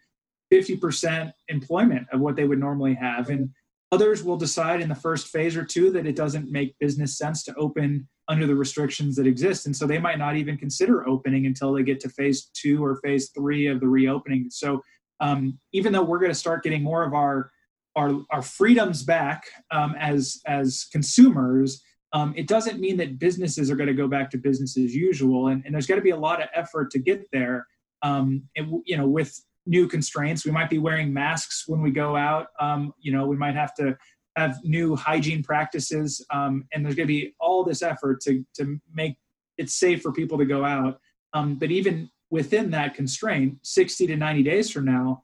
50% 0.53 1.33
employment 1.49 2.07
of 2.13 2.21
what 2.21 2.35
they 2.35 2.45
would 2.45 2.59
normally 2.59 2.95
have 2.95 3.29
and 3.29 3.51
others 3.93 4.25
will 4.25 4.37
decide 4.37 4.81
in 4.81 4.89
the 4.89 4.95
first 4.95 5.29
phase 5.29 5.57
or 5.57 5.65
two 5.65 5.91
that 5.93 6.07
it 6.07 6.17
doesn't 6.17 6.51
make 6.51 6.79
business 6.79 7.17
sense 7.17 7.45
to 7.45 7.55
open 7.55 8.09
under 8.29 8.47
the 8.47 8.55
restrictions 8.55 9.17
that 9.17 9.27
exist. 9.27 9.67
And 9.67 9.75
so 9.75 9.87
they 9.87 9.99
might 9.99 10.19
not 10.19 10.37
even 10.37 10.57
consider 10.57 11.09
opening 11.09 11.47
until 11.47 11.73
they 11.73 11.83
get 11.83 11.99
to 12.01 12.09
phase 12.11 12.51
two 12.55 12.85
or 12.85 12.97
phase 12.97 13.31
three 13.31 13.67
of 13.67 13.81
the 13.81 13.89
reopening. 13.89 14.49
So 14.51 14.83
um, 15.21 15.59
even 15.73 15.93
though 15.93 16.03
we're 16.03 16.19
going 16.19 16.31
to 16.31 16.35
start 16.39 16.63
getting 16.63 16.83
more 16.83 17.05
of 17.05 17.15
our 17.15 17.51
our, 17.97 18.21
our 18.31 18.43
freedoms 18.43 19.03
back 19.03 19.43
um, 19.73 19.97
as 19.99 20.41
as 20.47 20.87
consumers 20.93 21.83
um, 22.13 22.33
it 22.37 22.47
doesn't 22.47 22.81
mean 22.81 22.97
that 22.99 23.19
businesses 23.19 23.71
are 23.71 23.77
going 23.77 23.89
to 23.89 23.95
go 23.95 24.09
back 24.09 24.31
to 24.31 24.39
business 24.39 24.79
as 24.79 24.95
usual. 24.95 25.49
And, 25.49 25.63
and 25.67 25.75
there's 25.75 25.87
got 25.87 25.97
to 25.97 26.01
be 26.01 26.11
a 26.11 26.17
lot 26.17 26.41
of 26.43 26.49
effort 26.55 26.91
to 26.93 26.99
get 26.99 27.27
there. 27.33 27.67
Um, 28.03 28.45
you 28.55 28.97
know 28.97 29.09
with 29.09 29.37
new 29.67 29.89
constraints 29.89 30.45
we 30.45 30.53
might 30.53 30.71
be 30.71 30.79
wearing 30.79 31.13
masks 31.13 31.65
when 31.67 31.83
we 31.83 31.91
go 31.91 32.17
out. 32.17 32.47
Um, 32.61 32.93
you 33.01 33.13
know 33.13 33.27
we 33.27 33.37
might 33.37 33.57
have 33.57 33.75
to 33.75 33.97
have 34.39 34.59
new 34.65 34.97
hygiene 34.97 35.43
practices 35.43 36.25
um, 36.33 36.65
and 36.73 36.85
there's 36.85 36.95
going 36.95 37.07
to 37.07 37.13
be 37.13 37.35
all 37.41 37.65
this 37.65 37.83
effort 37.83 38.21
to, 38.21 38.45
to 38.55 38.81
make 38.93 39.17
it 39.57 39.71
safe 39.71 40.03
for 40.03 40.13
people 40.13 40.39
to 40.39 40.45
go 40.45 40.65
out 40.65 41.01
um, 41.33 41.57
but 41.57 41.71
even 41.71 42.09
within 42.31 42.71
that 42.71 42.95
constraint 42.95 43.59
60 43.63 44.07
to 44.07 44.17
90 44.17 44.43
days 44.43 44.71
from 44.71 44.85
now 44.85 45.23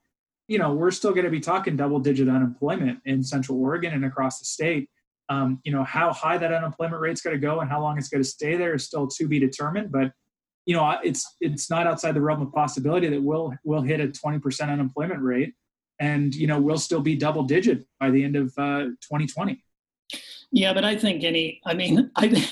you 0.49 0.59
know 0.59 0.73
we're 0.73 0.91
still 0.91 1.13
going 1.13 1.25
to 1.25 1.31
be 1.31 1.41
talking 1.41 1.77
double 1.77 1.99
digit 1.99 2.29
unemployment 2.29 2.99
in 3.05 3.23
central 3.23 3.61
oregon 3.61 3.93
and 3.93 4.05
across 4.05 4.39
the 4.39 4.45
state 4.45 4.89
um, 5.29 5.61
you 5.65 5.73
know, 5.73 5.85
how 5.85 6.13
high 6.13 6.39
that 6.39 6.53
unemployment 6.53 7.01
rate's 7.01 7.23
going 7.23 7.35
to 7.35 7.41
go 7.41 7.61
and 7.61 7.71
how 7.71 7.81
long 7.81 7.99
it's 7.99 8.09
going 8.09 8.23
to 8.23 8.29
stay 8.29 8.57
there 8.57 8.75
is 8.75 8.85
still 8.85 9.07
to 9.09 9.29
be 9.29 9.39
determined. 9.39 9.91
But 9.91 10.13
you 10.67 10.75
know, 10.75 10.99
it's 11.03 11.37
it's 11.41 11.69
not 11.69 11.87
outside 11.87 12.13
the 12.13 12.23
realm 12.23 12.41
of 12.41 12.53
possibility 12.53 13.09
that 13.09 13.23
we'll 13.23 13.55
we'll 13.65 13.83
hit 13.83 14.01
a 14.01 14.09
20% 14.09 14.71
unemployment 14.71 15.21
rate, 15.21 15.55
and 16.01 16.35
you 16.35 16.47
know, 16.47 16.61
we'll 16.61 16.79
still 16.79 17.01
be 17.01 17.17
double 17.17 17.45
digit 17.45 17.87
by 18.01 18.11
the 18.11 18.25
end 18.25 18.37
of 18.37 18.49
uh, 18.59 18.85
2020. 19.01 19.63
Yeah, 20.53 20.73
but 20.73 20.85
I 20.85 20.97
think 20.97 21.25
any, 21.25 21.61
I 21.67 21.75
mean, 21.75 22.11
I, 22.17 22.49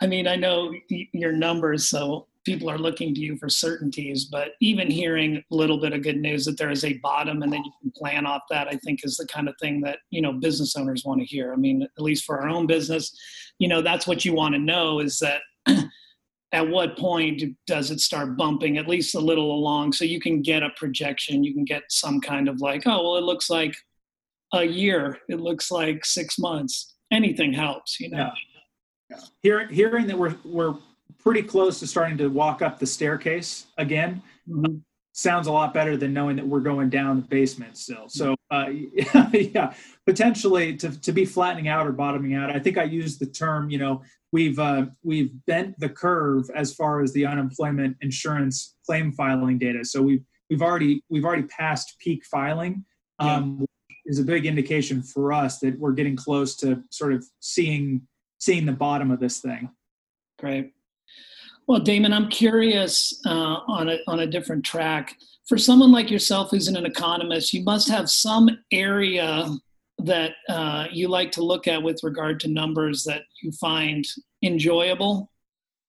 I 0.00 0.06
mean, 0.06 0.26
I 0.26 0.36
know 0.36 0.74
your 0.88 1.32
numbers, 1.32 1.88
so 1.88 2.26
people 2.44 2.68
are 2.68 2.78
looking 2.78 3.14
to 3.14 3.20
you 3.20 3.36
for 3.36 3.48
certainties 3.48 4.24
but 4.24 4.50
even 4.60 4.90
hearing 4.90 5.36
a 5.36 5.54
little 5.54 5.78
bit 5.78 5.92
of 5.92 6.02
good 6.02 6.16
news 6.16 6.44
that 6.44 6.58
there 6.58 6.70
is 6.70 6.84
a 6.84 6.98
bottom 6.98 7.42
and 7.42 7.52
then 7.52 7.62
you 7.64 7.70
can 7.80 7.92
plan 7.96 8.26
off 8.26 8.42
that 8.50 8.68
i 8.68 8.76
think 8.78 9.00
is 9.04 9.16
the 9.16 9.26
kind 9.26 9.48
of 9.48 9.54
thing 9.60 9.80
that 9.80 9.98
you 10.10 10.20
know 10.20 10.32
business 10.32 10.76
owners 10.76 11.04
want 11.04 11.20
to 11.20 11.26
hear 11.26 11.52
i 11.52 11.56
mean 11.56 11.82
at 11.82 12.02
least 12.02 12.24
for 12.24 12.40
our 12.40 12.48
own 12.48 12.66
business 12.66 13.16
you 13.58 13.68
know 13.68 13.80
that's 13.80 14.06
what 14.06 14.24
you 14.24 14.34
want 14.34 14.54
to 14.54 14.60
know 14.60 14.98
is 14.98 15.18
that 15.20 15.40
at 16.52 16.68
what 16.68 16.98
point 16.98 17.42
does 17.66 17.90
it 17.90 18.00
start 18.00 18.36
bumping 18.36 18.76
at 18.76 18.86
least 18.86 19.14
a 19.14 19.20
little 19.20 19.54
along 19.54 19.92
so 19.92 20.04
you 20.04 20.20
can 20.20 20.42
get 20.42 20.62
a 20.62 20.70
projection 20.76 21.42
you 21.44 21.54
can 21.54 21.64
get 21.64 21.82
some 21.88 22.20
kind 22.20 22.48
of 22.48 22.60
like 22.60 22.82
oh 22.86 23.02
well 23.02 23.16
it 23.16 23.24
looks 23.24 23.48
like 23.48 23.74
a 24.54 24.64
year 24.64 25.18
it 25.28 25.40
looks 25.40 25.70
like 25.70 26.04
six 26.04 26.38
months 26.38 26.94
anything 27.10 27.52
helps 27.52 27.98
you 27.98 28.10
know 28.10 28.18
yeah. 28.18 28.30
Yeah. 29.12 29.20
Hearing, 29.42 29.68
hearing 29.68 30.06
that 30.06 30.18
we're 30.18 30.34
we're 30.44 30.74
pretty 31.18 31.42
close 31.42 31.78
to 31.80 31.86
starting 31.86 32.16
to 32.18 32.28
walk 32.28 32.62
up 32.62 32.78
the 32.78 32.86
staircase 32.86 33.66
again. 33.78 34.22
Mm-hmm. 34.48 34.76
Sounds 35.14 35.46
a 35.46 35.52
lot 35.52 35.74
better 35.74 35.96
than 35.96 36.14
knowing 36.14 36.36
that 36.36 36.46
we're 36.46 36.60
going 36.60 36.88
down 36.88 37.20
the 37.20 37.28
basement 37.28 37.76
still. 37.76 38.08
So, 38.08 38.34
uh, 38.50 38.68
yeah, 39.32 39.74
potentially 40.06 40.74
to, 40.78 41.00
to 41.02 41.12
be 41.12 41.26
flattening 41.26 41.68
out 41.68 41.86
or 41.86 41.92
bottoming 41.92 42.34
out. 42.34 42.50
I 42.50 42.58
think 42.58 42.78
I 42.78 42.84
used 42.84 43.20
the 43.20 43.26
term, 43.26 43.68
you 43.68 43.76
know, 43.78 44.02
we've 44.32 44.58
uh, 44.58 44.86
we've 45.02 45.30
bent 45.46 45.78
the 45.78 45.88
curve 45.88 46.50
as 46.54 46.74
far 46.74 47.02
as 47.02 47.12
the 47.12 47.26
unemployment 47.26 47.96
insurance 48.00 48.76
claim 48.84 49.12
filing 49.12 49.58
data. 49.58 49.84
So 49.84 50.02
we've 50.02 50.24
we've 50.50 50.62
already 50.62 51.04
we've 51.08 51.24
already 51.24 51.44
passed 51.44 51.98
peak 52.00 52.24
filing. 52.24 52.84
Um, 53.18 53.58
yeah. 53.60 53.66
Is 54.04 54.18
a 54.18 54.24
big 54.24 54.46
indication 54.46 55.00
for 55.00 55.32
us 55.32 55.60
that 55.60 55.78
we're 55.78 55.92
getting 55.92 56.16
close 56.16 56.56
to 56.56 56.82
sort 56.90 57.12
of 57.12 57.24
seeing 57.38 58.02
seeing 58.38 58.66
the 58.66 58.72
bottom 58.72 59.12
of 59.12 59.20
this 59.20 59.38
thing. 59.38 59.70
Great. 60.40 60.72
Well, 61.68 61.80
Damon, 61.80 62.12
I'm 62.12 62.28
curious 62.28 63.20
uh, 63.24 63.60
on 63.66 63.88
a 63.88 63.98
on 64.06 64.20
a 64.20 64.26
different 64.26 64.64
track. 64.64 65.16
For 65.46 65.58
someone 65.58 65.92
like 65.92 66.10
yourself, 66.10 66.50
who's 66.50 66.68
an 66.68 66.84
economist, 66.84 67.52
you 67.52 67.62
must 67.62 67.88
have 67.88 68.10
some 68.10 68.48
area 68.72 69.48
that 69.98 70.32
uh, 70.48 70.86
you 70.90 71.08
like 71.08 71.30
to 71.32 71.42
look 71.42 71.68
at 71.68 71.82
with 71.82 72.02
regard 72.02 72.40
to 72.40 72.48
numbers 72.48 73.04
that 73.04 73.22
you 73.42 73.52
find 73.52 74.04
enjoyable. 74.42 75.30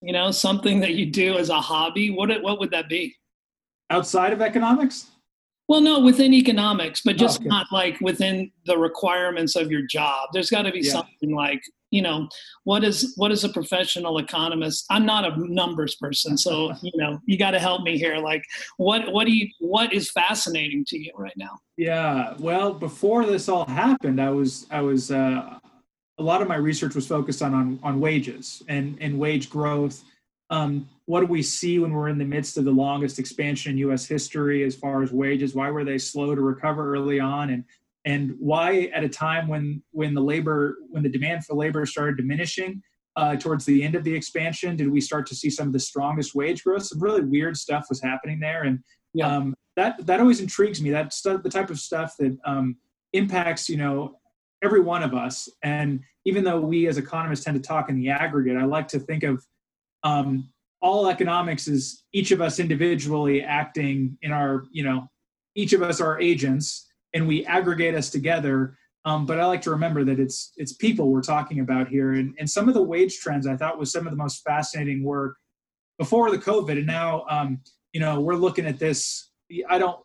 You 0.02 0.14
know, 0.14 0.32
something 0.32 0.80
that 0.82 0.96
you 0.96 1.06
do 1.06 1.38
as 1.38 1.50
a 1.50 1.62
hobby. 1.62 2.12
What 2.12 2.30
what 2.42 2.60
would 2.60 2.72
that 2.72 2.90
be? 2.90 3.16
Outside 3.90 4.34
of 4.34 4.42
economics? 4.42 5.08
Well, 5.70 5.82
no, 5.82 6.00
within 6.00 6.34
economics, 6.34 7.02
but 7.06 7.16
just 7.16 7.40
oh, 7.40 7.44
okay. 7.44 7.50
not 7.50 7.68
like 7.72 8.00
within 8.02 8.52
the 8.66 8.78
requirements 8.78 9.56
of 9.56 9.72
your 9.72 9.84
job. 9.84 10.30
There's 10.34 10.50
got 10.50 10.64
to 10.64 10.72
be 10.72 10.82
yeah. 10.82 10.92
something 10.92 11.34
like 11.34 11.62
you 11.94 12.02
know 12.02 12.28
what 12.64 12.84
is 12.84 13.14
what 13.18 13.32
is 13.32 13.44
a 13.44 13.50
professional 13.50 14.18
economist 14.18 14.86
i'm 14.90 15.06
not 15.06 15.32
a 15.32 15.54
numbers 15.54 15.94
person 15.96 16.36
so 16.36 16.74
you 16.82 16.92
know 16.96 17.20
you 17.26 17.38
got 17.38 17.52
to 17.52 17.60
help 17.60 17.84
me 17.84 17.98
here 18.00 18.18
like 18.18 18.44
what 18.78 19.12
what 19.14 19.28
do 19.28 19.32
you 19.32 19.48
what 19.60 19.94
is 19.94 20.10
fascinating 20.10 20.84
to 20.84 20.98
you 20.98 21.12
right 21.16 21.38
now 21.38 21.56
yeah 21.78 22.34
well 22.40 22.74
before 22.74 23.26
this 23.28 23.48
all 23.48 23.66
happened 23.68 24.20
i 24.20 24.30
was 24.30 24.66
i 24.72 24.82
was 24.82 25.12
uh, 25.12 25.60
a 26.18 26.24
lot 26.24 26.42
of 26.42 26.48
my 26.48 26.56
research 26.56 26.96
was 26.96 27.06
focused 27.06 27.44
on 27.44 27.54
on, 27.54 27.80
on 27.84 28.00
wages 28.00 28.64
and 28.68 28.98
and 29.00 29.18
wage 29.18 29.48
growth 29.50 30.04
um, 30.54 30.88
what 31.06 31.22
do 31.22 31.26
we 31.26 31.42
see 31.42 31.80
when 31.80 31.92
we're 31.92 32.10
in 32.10 32.20
the 32.20 32.26
midst 32.26 32.58
of 32.58 32.66
the 32.66 32.72
longest 32.72 33.18
expansion 33.18 33.76
in 33.78 33.92
us 33.92 34.06
history 34.06 34.64
as 34.64 34.76
far 34.76 35.02
as 35.02 35.12
wages? 35.12 35.56
Why 35.56 35.72
were 35.72 35.84
they 35.84 35.98
slow 35.98 36.36
to 36.36 36.42
recover 36.42 36.94
early 36.94 37.20
on? 37.20 37.50
And 37.50 37.64
and 38.06 38.36
why 38.40 38.92
at 38.94 39.04
a 39.04 39.10
time 39.10 39.48
when 39.48 39.82
when 39.92 40.14
the 40.14 40.22
labor 40.22 40.78
when 40.90 41.02
the 41.02 41.10
demand 41.10 41.44
for 41.44 41.56
labor 41.56 41.86
started 41.88 42.18
diminishing 42.18 42.84
uh, 43.16 43.36
towards 43.36 43.66
the 43.66 43.84
end 43.84 43.96
of 43.96 44.04
the 44.04 44.14
expansion 44.14 44.76
did 44.76 44.92
we 44.92 45.02
start 45.02 45.26
to 45.28 45.36
see 45.36 45.50
some 45.50 45.68
of 45.68 45.74
the 45.74 45.80
strongest 45.80 46.36
wage 46.36 46.64
growth? 46.64 46.84
Some 46.84 47.00
really 47.00 47.22
weird 47.22 47.58
stuff 47.58 47.88
was 47.90 48.02
happening 48.02 48.40
there. 48.40 48.64
And 48.64 48.80
yeah. 49.14 49.36
um, 49.36 49.56
that 49.76 50.06
that 50.06 50.20
always 50.20 50.40
intrigues 50.40 50.82
me. 50.82 50.92
That's 50.92 51.20
the 51.24 51.40
type 51.50 51.72
of 51.72 51.80
stuff 51.80 52.16
that 52.20 52.38
um, 52.46 52.78
impacts 53.14 53.70
you 53.70 53.78
know 53.78 54.20
every 54.64 54.82
one 54.82 55.02
of 55.02 55.16
us. 55.16 55.50
And 55.64 56.02
even 56.26 56.44
though 56.44 56.60
we 56.60 56.88
as 56.88 57.00
economists 57.00 57.44
tend 57.44 57.62
to 57.62 57.68
talk 57.68 57.90
in 57.90 57.96
the 58.00 58.10
aggregate, 58.10 58.56
I 58.56 58.66
like 58.66 58.88
to 58.90 59.00
think 59.00 59.24
of 59.24 59.44
um, 60.04 60.50
all 60.82 61.08
economics 61.08 61.68
is 61.68 62.04
each 62.14 62.32
of 62.32 62.42
us 62.42 62.60
individually 62.60 63.42
acting 63.42 64.18
in 64.22 64.32
our, 64.32 64.66
you 64.72 64.84
know, 64.84 65.08
each 65.56 65.74
of 65.74 65.82
us 65.82 66.02
are 66.02 66.20
agents 66.20 66.88
and 67.14 67.28
we 67.28 67.46
aggregate 67.46 67.96
us 67.96 68.10
together. 68.10 68.78
Um, 69.06 69.26
but 69.26 69.40
I 69.40 69.46
like 69.46 69.62
to 69.64 69.70
remember 69.70 70.04
that 70.06 70.20
it's 70.20 70.54
it's 70.56 70.74
people 70.74 71.10
we're 71.10 71.22
talking 71.22 71.60
about 71.60 71.90
here, 71.90 72.14
and, 72.14 72.34
and 72.40 72.50
some 72.50 72.70
of 72.70 72.74
the 72.74 72.82
wage 72.82 73.20
trends 73.20 73.46
I 73.46 73.58
thought 73.58 73.78
was 73.78 73.92
some 73.92 74.08
of 74.08 74.12
the 74.12 74.18
most 74.18 74.44
fascinating 74.46 75.04
work 75.04 75.36
before 75.98 76.32
the 76.32 76.38
COVID, 76.38 76.78
and 76.78 76.88
now 76.88 77.26
um, 77.30 77.60
you 77.92 78.00
know 78.00 78.22
we're 78.22 78.36
looking 78.36 78.66
at 78.66 78.80
this. 78.80 79.30
I 79.70 79.78
don't 79.78 80.00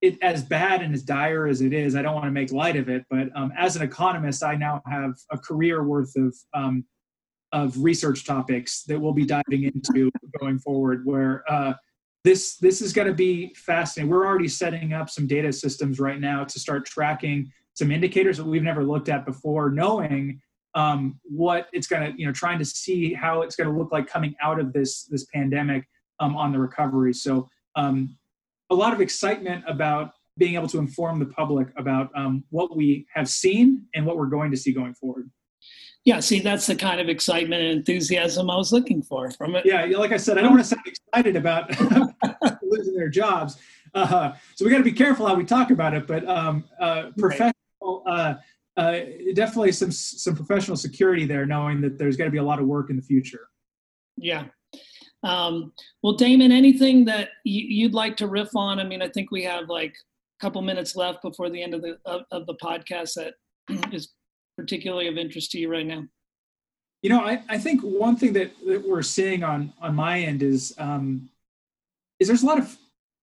it 0.00 0.18
as 0.20 0.42
bad 0.42 0.82
and 0.82 0.92
as 0.92 1.04
dire 1.04 1.46
as 1.46 1.60
it 1.60 1.72
is. 1.72 1.94
I 1.94 2.02
don't 2.02 2.14
want 2.14 2.26
to 2.26 2.32
make 2.32 2.50
light 2.50 2.74
of 2.74 2.88
it, 2.88 3.04
but 3.08 3.28
um, 3.36 3.52
as 3.56 3.76
an 3.76 3.82
economist, 3.82 4.42
I 4.42 4.56
now 4.56 4.82
have 4.86 5.14
a 5.30 5.38
career 5.38 5.84
worth 5.84 6.14
of 6.16 6.34
um, 6.52 6.84
of 7.52 7.76
research 7.82 8.24
topics 8.24 8.82
that 8.84 8.98
we'll 8.98 9.12
be 9.12 9.26
diving 9.26 9.64
into 9.64 10.10
going 10.40 10.58
forward. 10.58 11.04
Where 11.04 11.44
uh, 11.50 11.74
this 12.24 12.56
this 12.56 12.80
is 12.80 12.92
going 12.92 13.08
to 13.08 13.14
be 13.14 13.54
fascinating. 13.54 14.10
We're 14.10 14.26
already 14.26 14.48
setting 14.48 14.92
up 14.92 15.10
some 15.10 15.26
data 15.26 15.52
systems 15.52 15.98
right 15.98 16.20
now 16.20 16.44
to 16.44 16.58
start 16.58 16.86
tracking 16.86 17.52
some 17.74 17.90
indicators 17.90 18.36
that 18.36 18.44
we've 18.44 18.62
never 18.62 18.84
looked 18.84 19.08
at 19.08 19.24
before, 19.24 19.70
knowing 19.70 20.40
um, 20.74 21.18
what 21.24 21.68
it's 21.72 21.86
going 21.86 22.12
to, 22.12 22.18
you 22.18 22.26
know, 22.26 22.32
trying 22.32 22.58
to 22.58 22.64
see 22.64 23.12
how 23.12 23.42
it's 23.42 23.56
going 23.56 23.70
to 23.70 23.76
look 23.76 23.92
like 23.92 24.06
coming 24.06 24.34
out 24.40 24.60
of 24.60 24.72
this 24.72 25.04
this 25.04 25.26
pandemic 25.34 25.88
um, 26.20 26.36
on 26.36 26.52
the 26.52 26.58
recovery. 26.58 27.12
So 27.12 27.48
um, 27.76 28.16
a 28.70 28.74
lot 28.74 28.92
of 28.92 29.00
excitement 29.00 29.64
about 29.66 30.12
being 30.38 30.54
able 30.54 30.68
to 30.68 30.78
inform 30.78 31.18
the 31.18 31.26
public 31.26 31.68
about 31.76 32.08
um, 32.16 32.44
what 32.50 32.74
we 32.76 33.06
have 33.12 33.28
seen 33.28 33.86
and 33.94 34.06
what 34.06 34.16
we're 34.16 34.26
going 34.26 34.50
to 34.50 34.56
see 34.56 34.72
going 34.72 34.94
forward. 34.94 35.30
Yeah, 36.04 36.18
see, 36.18 36.40
that's 36.40 36.66
the 36.66 36.74
kind 36.74 37.00
of 37.00 37.08
excitement 37.08 37.62
and 37.62 37.70
enthusiasm 37.70 38.50
I 38.50 38.56
was 38.56 38.72
looking 38.72 39.02
for 39.02 39.30
from 39.30 39.54
it. 39.54 39.64
Yeah, 39.64 39.84
like 39.96 40.10
I 40.10 40.16
said, 40.16 40.36
I 40.36 40.42
don't 40.42 40.50
want 40.50 40.64
to 40.64 40.68
sound 40.68 40.82
excited 40.84 41.36
about 41.36 41.70
losing 42.62 42.94
their 42.94 43.08
jobs. 43.08 43.58
Uh, 43.94 44.32
so 44.56 44.64
we 44.64 44.70
got 44.70 44.78
to 44.78 44.84
be 44.84 44.92
careful 44.92 45.26
how 45.26 45.34
we 45.34 45.44
talk 45.44 45.70
about 45.70 45.94
it. 45.94 46.08
But 46.08 46.28
um, 46.28 46.64
uh, 46.80 47.10
professional, 47.16 48.02
uh, 48.06 48.34
uh, 48.76 48.98
definitely 49.34 49.70
some 49.72 49.92
some 49.92 50.34
professional 50.34 50.76
security 50.76 51.24
there, 51.24 51.46
knowing 51.46 51.80
that 51.82 51.98
there's 51.98 52.16
going 52.16 52.26
to 52.26 52.32
be 52.32 52.38
a 52.38 52.42
lot 52.42 52.58
of 52.58 52.66
work 52.66 52.90
in 52.90 52.96
the 52.96 53.02
future. 53.02 53.46
Yeah. 54.16 54.46
Um, 55.22 55.72
well, 56.02 56.14
Damon, 56.14 56.50
anything 56.50 57.04
that 57.04 57.28
you'd 57.44 57.94
like 57.94 58.16
to 58.16 58.26
riff 58.26 58.56
on? 58.56 58.80
I 58.80 58.84
mean, 58.84 59.02
I 59.02 59.08
think 59.08 59.30
we 59.30 59.44
have 59.44 59.68
like 59.68 59.92
a 59.92 60.44
couple 60.44 60.62
minutes 60.62 60.96
left 60.96 61.22
before 61.22 61.48
the 61.48 61.62
end 61.62 61.74
of 61.74 61.82
the 61.82 61.98
of, 62.06 62.22
of 62.32 62.46
the 62.46 62.56
podcast 62.56 63.14
that 63.14 63.34
is 63.92 64.10
particularly 64.56 65.08
of 65.08 65.16
interest 65.16 65.50
to 65.52 65.58
you 65.58 65.70
right 65.70 65.86
now? 65.86 66.04
You 67.02 67.10
know, 67.10 67.20
I, 67.20 67.42
I 67.48 67.58
think 67.58 67.80
one 67.82 68.16
thing 68.16 68.32
that, 68.34 68.52
that 68.66 68.86
we're 68.86 69.02
seeing 69.02 69.42
on 69.42 69.72
on 69.80 69.94
my 69.94 70.20
end 70.20 70.42
is 70.42 70.72
um, 70.78 71.28
is 72.20 72.28
there's 72.28 72.44
a 72.44 72.46
lot 72.46 72.58
of 72.58 72.76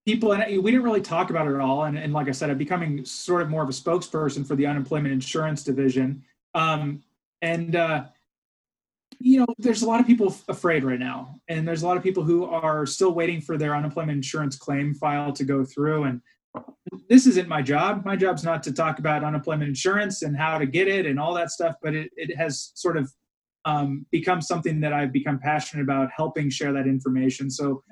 people, 0.06 0.32
and 0.32 0.62
we 0.62 0.70
didn't 0.70 0.84
really 0.84 1.00
talk 1.00 1.30
about 1.30 1.46
it 1.46 1.54
at 1.54 1.60
all. 1.60 1.84
And, 1.84 1.98
and 1.98 2.12
like 2.12 2.28
I 2.28 2.32
said, 2.32 2.50
I'm 2.50 2.58
becoming 2.58 3.04
sort 3.04 3.42
of 3.42 3.48
more 3.48 3.62
of 3.62 3.68
a 3.68 3.72
spokesperson 3.72 4.46
for 4.46 4.56
the 4.56 4.66
unemployment 4.66 5.12
insurance 5.12 5.62
division. 5.62 6.22
Um, 6.54 7.02
and 7.42 7.76
uh, 7.76 8.04
you 9.18 9.38
know, 9.38 9.46
there's 9.58 9.82
a 9.82 9.86
lot 9.86 10.00
of 10.00 10.06
people 10.06 10.34
afraid 10.48 10.84
right 10.84 10.98
now, 10.98 11.40
and 11.48 11.66
there's 11.66 11.82
a 11.82 11.86
lot 11.86 11.96
of 11.96 12.02
people 12.02 12.22
who 12.22 12.44
are 12.46 12.86
still 12.86 13.12
waiting 13.12 13.40
for 13.40 13.56
their 13.56 13.74
unemployment 13.74 14.16
insurance 14.16 14.56
claim 14.56 14.94
file 14.94 15.32
to 15.32 15.44
go 15.44 15.64
through. 15.64 16.04
And 16.04 16.20
this 17.08 17.26
isn't 17.26 17.48
my 17.48 17.62
job. 17.62 18.04
My 18.04 18.16
job's 18.16 18.44
not 18.44 18.62
to 18.64 18.72
talk 18.72 18.98
about 18.98 19.24
unemployment 19.24 19.68
insurance 19.68 20.22
and 20.22 20.36
how 20.36 20.58
to 20.58 20.66
get 20.66 20.88
it 20.88 21.06
and 21.06 21.18
all 21.18 21.34
that 21.34 21.50
stuff, 21.50 21.74
but 21.82 21.94
it, 21.94 22.10
it 22.16 22.36
has 22.36 22.72
sort 22.74 22.96
of 22.96 23.10
um, 23.64 24.06
become 24.10 24.40
something 24.40 24.80
that 24.80 24.92
I've 24.92 25.12
become 25.12 25.38
passionate 25.38 25.82
about 25.82 26.08
helping 26.14 26.50
share 26.50 26.72
that 26.72 26.86
information. 26.86 27.50
So, 27.50 27.82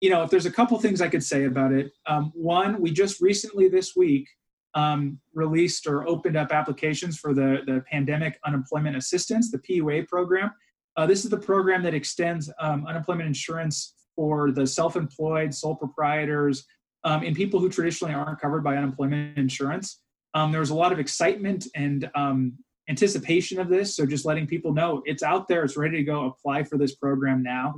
you 0.00 0.10
know, 0.10 0.22
if 0.22 0.30
there's 0.30 0.46
a 0.46 0.50
couple 0.50 0.78
things 0.78 1.00
I 1.00 1.08
could 1.08 1.22
say 1.22 1.44
about 1.44 1.72
it, 1.72 1.92
um, 2.06 2.32
one, 2.34 2.80
we 2.80 2.90
just 2.90 3.20
recently 3.20 3.68
this 3.68 3.94
week 3.94 4.28
um, 4.74 5.18
released 5.34 5.86
or 5.86 6.08
opened 6.08 6.36
up 6.36 6.52
applications 6.52 7.18
for 7.18 7.34
the, 7.34 7.58
the 7.66 7.82
Pandemic 7.90 8.38
Unemployment 8.44 8.96
Assistance, 8.96 9.50
the 9.50 9.58
PUA 9.58 10.08
program. 10.08 10.50
Uh, 10.96 11.06
this 11.06 11.24
is 11.24 11.30
the 11.30 11.38
program 11.38 11.82
that 11.82 11.94
extends 11.94 12.50
um, 12.60 12.86
unemployment 12.86 13.26
insurance 13.26 13.94
for 14.16 14.52
the 14.52 14.66
self 14.66 14.96
employed, 14.96 15.52
sole 15.52 15.74
proprietors, 15.74 16.64
um, 17.04 17.22
in 17.22 17.34
people 17.34 17.60
who 17.60 17.68
traditionally 17.68 18.14
aren't 18.14 18.40
covered 18.40 18.64
by 18.64 18.76
unemployment 18.76 19.36
insurance. 19.38 20.00
Um, 20.34 20.50
there 20.50 20.60
was 20.60 20.70
a 20.70 20.74
lot 20.74 20.92
of 20.92 20.98
excitement 20.98 21.66
and 21.74 22.10
um, 22.14 22.54
anticipation 22.88 23.60
of 23.60 23.68
this. 23.68 23.94
So 23.94 24.04
just 24.04 24.24
letting 24.24 24.46
people 24.46 24.72
know 24.72 25.02
it's 25.04 25.22
out 25.22 25.46
there, 25.48 25.64
it's 25.64 25.76
ready 25.76 25.98
to 25.98 26.02
go. 26.02 26.26
Apply 26.26 26.64
for 26.64 26.76
this 26.76 26.94
program 26.96 27.42
now. 27.42 27.74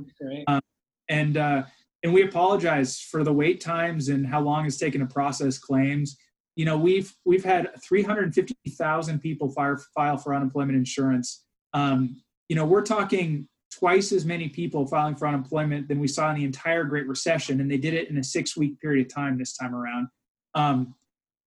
Um, 0.47 0.61
and 1.09 1.37
uh, 1.37 1.63
and 2.03 2.13
we 2.13 2.23
apologize 2.23 2.99
for 2.99 3.23
the 3.23 3.33
wait 3.33 3.61
times 3.61 4.09
and 4.09 4.25
how 4.25 4.41
long 4.41 4.65
it's 4.65 4.77
taken 4.77 5.01
to 5.01 5.07
process 5.07 5.57
claims. 5.57 6.17
You 6.55 6.65
know, 6.65 6.77
we've 6.77 7.13
we've 7.25 7.43
had 7.43 7.69
350,000 7.83 9.19
people 9.19 9.49
file 9.51 9.77
file 9.93 10.17
for 10.17 10.33
unemployment 10.33 10.77
insurance. 10.77 11.43
Um, 11.73 12.21
you 12.49 12.55
know, 12.55 12.65
we're 12.65 12.81
talking 12.81 13.47
twice 13.71 14.11
as 14.11 14.25
many 14.25 14.49
people 14.49 14.85
filing 14.87 15.15
for 15.15 15.27
unemployment 15.27 15.87
than 15.87 15.99
we 15.99 16.07
saw 16.07 16.29
in 16.29 16.37
the 16.37 16.45
entire 16.45 16.83
Great 16.83 17.07
Recession, 17.07 17.61
and 17.61 17.69
they 17.69 17.77
did 17.77 17.93
it 17.93 18.09
in 18.09 18.17
a 18.17 18.23
six 18.23 18.57
week 18.57 18.79
period 18.79 19.05
of 19.05 19.13
time 19.13 19.37
this 19.37 19.55
time 19.55 19.75
around. 19.75 20.07
Um, 20.55 20.95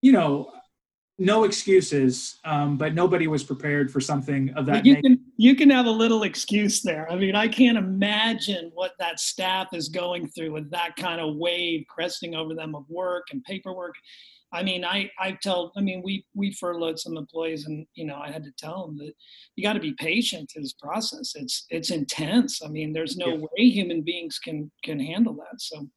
you 0.01 0.11
know, 0.11 0.51
no 1.17 1.43
excuses, 1.43 2.39
um, 2.45 2.77
but 2.77 2.95
nobody 2.95 3.27
was 3.27 3.43
prepared 3.43 3.91
for 3.91 4.01
something 4.01 4.49
of 4.55 4.65
that. 4.65 4.85
You 4.85 5.01
can 5.01 5.19
you 5.37 5.55
can 5.55 5.69
have 5.69 5.85
a 5.85 5.91
little 5.91 6.23
excuse 6.23 6.81
there. 6.81 7.09
I 7.11 7.15
mean, 7.15 7.35
I 7.35 7.47
can't 7.47 7.77
imagine 7.77 8.71
what 8.73 8.93
that 8.99 9.19
staff 9.19 9.67
is 9.73 9.89
going 9.89 10.27
through 10.27 10.51
with 10.53 10.71
that 10.71 10.95
kind 10.95 11.21
of 11.21 11.35
wave 11.35 11.85
cresting 11.87 12.33
over 12.33 12.55
them 12.55 12.73
of 12.73 12.89
work 12.89 13.27
and 13.31 13.43
paperwork. 13.43 13.95
I 14.53 14.63
mean, 14.63 14.83
I 14.83 15.09
I 15.17 15.37
tell, 15.41 15.71
I 15.77 15.81
mean, 15.81 16.01
we 16.03 16.25
we 16.33 16.51
furloughed 16.51 16.99
some 16.99 17.17
employees, 17.17 17.65
and 17.65 17.85
you 17.93 18.05
know, 18.05 18.17
I 18.17 18.31
had 18.31 18.43
to 18.43 18.51
tell 18.57 18.85
them 18.85 18.97
that 18.97 19.13
you 19.55 19.63
got 19.63 19.73
to 19.73 19.79
be 19.79 19.93
patient 19.93 20.49
to 20.49 20.61
this 20.61 20.73
process. 20.73 21.33
It's 21.35 21.65
it's 21.69 21.89
intense. 21.89 22.61
I 22.63 22.67
mean, 22.67 22.91
there's 22.91 23.17
no 23.17 23.27
yeah. 23.27 23.37
way 23.37 23.69
human 23.69 24.01
beings 24.01 24.39
can 24.39 24.69
can 24.83 24.99
handle 24.99 25.33
that. 25.35 25.61
So, 25.61 25.87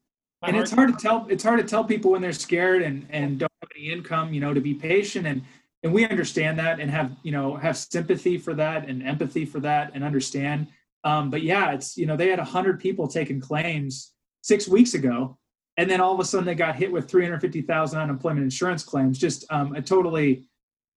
and 0.43 0.57
it's 0.57 0.71
hard 0.71 0.97
to 0.97 1.03
tell. 1.03 1.27
It's 1.29 1.43
hard 1.43 1.59
to 1.61 1.67
tell 1.67 1.85
people 1.85 2.13
when 2.13 2.23
they're 2.23 2.33
scared 2.33 2.83
and 2.83 3.07
and 3.11 3.39
don't 3.41 3.53
have 3.61 3.71
any 3.77 3.91
income. 3.91 4.33
You 4.33 4.41
know, 4.41 4.55
to 4.55 4.61
be 4.61 4.75
patient 4.75 5.27
and 5.27 5.43
and 5.83 5.93
we 5.93 6.07
understand 6.07 6.59
that 6.59 6.79
and 6.79 6.91
have 6.91 7.13
you 7.25 7.33
know 7.33 7.57
have 7.57 7.77
sympathy 7.77 8.39
for 8.39 8.55
that 8.55 8.89
and 8.89 9.03
empathy 9.03 9.45
for 9.45 9.61
that 9.61 9.91
and 9.95 10.05
understand. 10.05 10.69
Um, 11.03 11.29
but 11.29 11.43
yeah, 11.43 11.73
it's 11.73 11.97
you 11.97 12.07
know 12.07 12.17
they 12.17 12.29
had 12.29 12.39
a 12.39 12.45
hundred 12.45 12.79
people 12.79 13.09
taking 13.09 13.41
claims 13.41 14.13
six 14.43 14.69
weeks 14.69 14.95
ago 14.95 15.39
and 15.77 15.91
then 15.91 16.01
all 16.01 16.15
of 16.15 16.21
a 16.21 16.25
sudden 16.25 16.47
they 16.47 16.55
got 16.55 16.77
hit 16.77 16.93
with 16.93 17.09
350,000 17.09 18.01
unemployment 18.01 18.45
insurance 18.45 18.85
claims. 18.85 19.19
Just 19.19 19.45
um, 19.51 19.75
a 19.75 19.83
totally, 19.83 20.47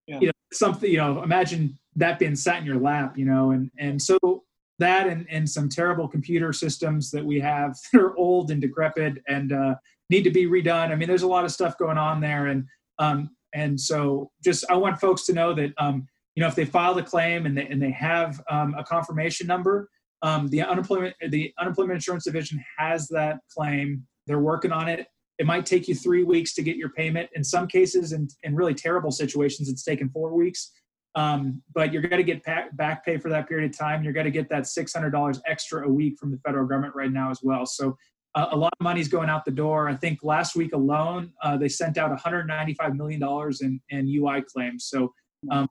yeah. 0.05 0.19
you 0.19 0.27
know, 0.27 0.33
something. 0.53 0.89
You 0.89 0.97
know, 0.97 1.23
imagine 1.23 1.77
that 1.95 2.19
being 2.19 2.35
sat 2.35 2.59
in 2.59 2.65
your 2.65 2.79
lap. 2.79 3.17
You 3.17 3.25
know, 3.25 3.51
and 3.51 3.71
and 3.79 4.01
so 4.01 4.43
that 4.79 5.07
and 5.07 5.25
and 5.29 5.49
some 5.49 5.67
terrible 5.67 6.07
computer 6.07 6.53
systems 6.53 7.09
that 7.11 7.25
we 7.25 7.39
have 7.39 7.75
that 7.93 8.01
are 8.01 8.15
old 8.17 8.51
and 8.51 8.61
decrepit 8.61 9.17
and 9.27 9.51
uh, 9.51 9.75
need 10.09 10.23
to 10.23 10.31
be 10.31 10.45
redone. 10.45 10.91
I 10.91 10.95
mean, 10.95 11.07
there's 11.07 11.23
a 11.23 11.27
lot 11.27 11.45
of 11.45 11.51
stuff 11.51 11.77
going 11.77 11.97
on 11.97 12.21
there, 12.21 12.47
and 12.47 12.65
um, 12.99 13.31
and 13.53 13.79
so 13.79 14.31
just 14.43 14.63
I 14.69 14.75
want 14.75 14.99
folks 14.99 15.25
to 15.25 15.33
know 15.33 15.53
that 15.55 15.73
um, 15.79 16.07
you 16.35 16.41
know 16.41 16.47
if 16.47 16.55
they 16.55 16.65
file 16.65 16.97
a 16.99 17.03
claim 17.03 17.47
and 17.47 17.57
they 17.57 17.65
and 17.67 17.81
they 17.81 17.91
have 17.91 18.41
um, 18.49 18.75
a 18.77 18.83
confirmation 18.83 19.47
number. 19.47 19.89
Um, 20.23 20.47
the 20.47 20.63
unemployment 20.63 21.15
the 21.29 21.53
unemployment 21.59 21.97
insurance 21.97 22.23
division 22.23 22.63
has 22.79 23.07
that 23.09 23.37
claim 23.55 24.07
they're 24.27 24.39
working 24.39 24.71
on 24.71 24.87
it. 24.87 25.07
It 25.39 25.45
might 25.45 25.65
take 25.65 25.87
you 25.87 25.95
three 25.95 26.23
weeks 26.23 26.53
to 26.55 26.63
get 26.63 26.77
your 26.77 26.89
payment. 26.89 27.29
In 27.33 27.43
some 27.43 27.67
cases, 27.67 28.11
in, 28.11 28.27
in 28.43 28.55
really 28.55 28.73
terrible 28.73 29.11
situations, 29.11 29.69
it's 29.69 29.83
taken 29.83 30.09
four 30.09 30.33
weeks. 30.33 30.71
Um, 31.15 31.63
but 31.73 31.91
you're 31.91 32.03
going 32.03 32.23
to 32.23 32.31
get 32.31 32.43
back 32.77 33.03
pay 33.03 33.17
for 33.17 33.29
that 33.29 33.49
period 33.49 33.71
of 33.71 33.77
time. 33.77 34.03
You're 34.03 34.13
going 34.13 34.25
to 34.25 34.31
get 34.31 34.49
that 34.49 34.63
$600 34.63 35.41
extra 35.47 35.87
a 35.87 35.91
week 35.91 36.17
from 36.19 36.31
the 36.31 36.37
federal 36.45 36.67
government 36.67 36.95
right 36.95 37.11
now 37.11 37.31
as 37.31 37.39
well. 37.41 37.65
So 37.65 37.97
uh, 38.35 38.49
a 38.51 38.55
lot 38.55 38.71
of 38.79 38.83
money 38.83 39.01
is 39.01 39.07
going 39.07 39.29
out 39.29 39.43
the 39.43 39.51
door. 39.51 39.89
I 39.89 39.95
think 39.95 40.19
last 40.21 40.55
week 40.55 40.73
alone, 40.73 41.33
uh, 41.41 41.57
they 41.57 41.69
sent 41.69 41.97
out 41.97 42.15
$195 42.15 42.95
million 42.95 43.23
in, 43.61 43.81
in 43.89 44.23
UI 44.23 44.43
claims. 44.43 44.85
So 44.85 45.11
um, 45.49 45.67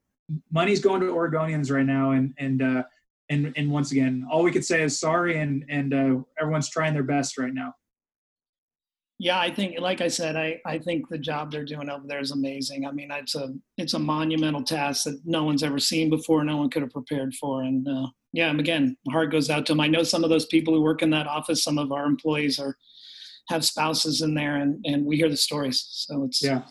money's 0.51 0.81
going 0.81 1.01
to 1.03 1.07
Oregonians 1.07 1.71
right 1.71 1.87
now. 1.87 2.11
And, 2.11 2.35
and, 2.39 2.63
uh, 2.63 2.83
and, 3.31 3.53
and 3.57 3.71
once 3.71 3.93
again, 3.93 4.27
all 4.29 4.43
we 4.43 4.51
could 4.51 4.65
say 4.65 4.83
is 4.83 4.99
sorry. 4.99 5.39
And, 5.39 5.65
and 5.69 5.95
uh, 5.95 6.23
everyone's 6.41 6.69
trying 6.69 6.93
their 6.93 7.05
best 7.05 7.39
right 7.39 7.55
now. 7.55 7.73
Yeah, 9.19 9.41
I 9.41 9.51
think, 9.51 9.81
like 9.81 10.03
I 10.03 10.09
said, 10.09 10.37
I, 10.37 10.61
I 10.67 10.79
think 10.79 11.09
the 11.09 11.17
job 11.17 11.51
they're 11.51 11.65
doing 11.65 11.89
over 11.89 12.07
there 12.07 12.21
is 12.21 12.33
amazing. 12.33 12.87
I 12.87 12.91
mean, 12.93 13.09
it's 13.11 13.35
a 13.35 13.55
it's 13.79 13.95
a 13.95 13.99
monumental 13.99 14.63
task 14.63 15.05
that 15.05 15.19
no 15.25 15.43
one's 15.45 15.63
ever 15.63 15.79
seen 15.79 16.11
before, 16.11 16.45
no 16.45 16.59
one 16.59 16.69
could 16.69 16.83
have 16.83 16.93
prepared 16.93 17.35
for. 17.35 17.63
And 17.63 17.89
uh, 17.89 18.09
yeah, 18.35 18.51
again, 18.51 18.95
heart 19.11 19.33
goes 19.33 19.49
out 19.49 19.65
to 19.67 19.73
them. 19.73 19.81
I 19.81 19.89
know 19.89 20.03
some 20.03 20.23
of 20.23 20.29
those 20.29 20.45
people 20.47 20.75
who 20.75 20.83
work 20.83 21.01
in 21.01 21.09
that 21.11 21.27
office. 21.27 21.65
Some 21.65 21.79
of 21.79 21.93
our 21.93 22.05
employees 22.05 22.59
are 22.59 22.77
have 23.49 23.65
spouses 23.65 24.21
in 24.21 24.35
there, 24.35 24.57
and 24.57 24.85
and 24.85 25.07
we 25.07 25.17
hear 25.17 25.31
the 25.31 25.37
stories. 25.37 25.87
So 25.89 26.25
it's 26.25 26.43
yeah, 26.43 26.63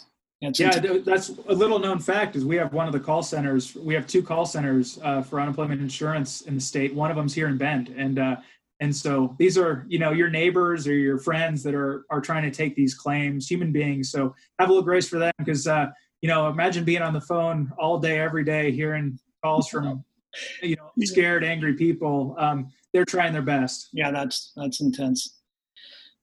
That's 0.42 0.60
yeah, 0.60 0.76
intense. 0.76 1.04
that's 1.04 1.30
a 1.30 1.54
little 1.54 1.80
known 1.80 1.98
fact. 1.98 2.36
Is 2.36 2.46
we 2.46 2.58
have 2.58 2.74
one 2.74 2.86
of 2.86 2.94
the 2.94 3.00
call 3.00 3.24
centers. 3.24 3.74
We 3.74 3.96
have 3.96 4.06
two 4.06 4.22
call 4.22 4.46
centers 4.46 5.00
uh, 5.02 5.24
for 5.24 5.42
unemployment 5.42 5.82
insurance 5.82 6.42
in 6.42 6.54
the 6.54 6.62
state. 6.62 6.94
One 6.94 7.10
of 7.10 7.18
them's 7.18 7.34
here 7.34 7.48
in 7.48 7.58
Bend, 7.58 7.90
and 7.98 8.20
uh, 8.20 8.36
and 8.80 8.96
so 8.96 9.36
these 9.40 9.58
are 9.58 9.86
you 9.88 10.00
know 10.00 10.12
your 10.12 10.30
neighbors 10.30 10.88
or 10.88 10.94
your 10.94 11.18
friends 11.18 11.64
that 11.64 11.74
are 11.74 12.06
are 12.10 12.22
trying 12.22 12.44
to 12.44 12.52
take 12.52 12.76
these 12.76 12.94
claims, 12.94 13.48
human 13.48 13.72
beings. 13.72 14.12
So 14.12 14.36
have 14.60 14.70
a 14.70 14.72
little 14.72 14.84
grace 14.84 15.08
for 15.08 15.20
them 15.20 15.32
because 15.38 15.68
uh, 15.68 15.88
you 16.22 16.30
know 16.30 16.48
imagine 16.50 16.84
being 16.84 17.02
on 17.02 17.14
the 17.14 17.22
phone 17.22 17.72
all 17.80 18.00
day 18.00 18.20
every 18.20 18.44
day 18.44 18.72
hearing 18.72 19.18
calls 19.44 19.70
from 19.70 20.04
you 20.62 20.76
know 20.76 20.92
scared, 21.04 21.44
angry 21.44 21.74
people. 21.74 22.36
Um, 22.38 22.70
they're 22.94 23.06
trying 23.06 23.34
their 23.34 23.42
best. 23.42 23.90
yeah, 23.94 24.12
that's 24.12 24.52
that's 24.56 24.82
intense. 24.82 25.40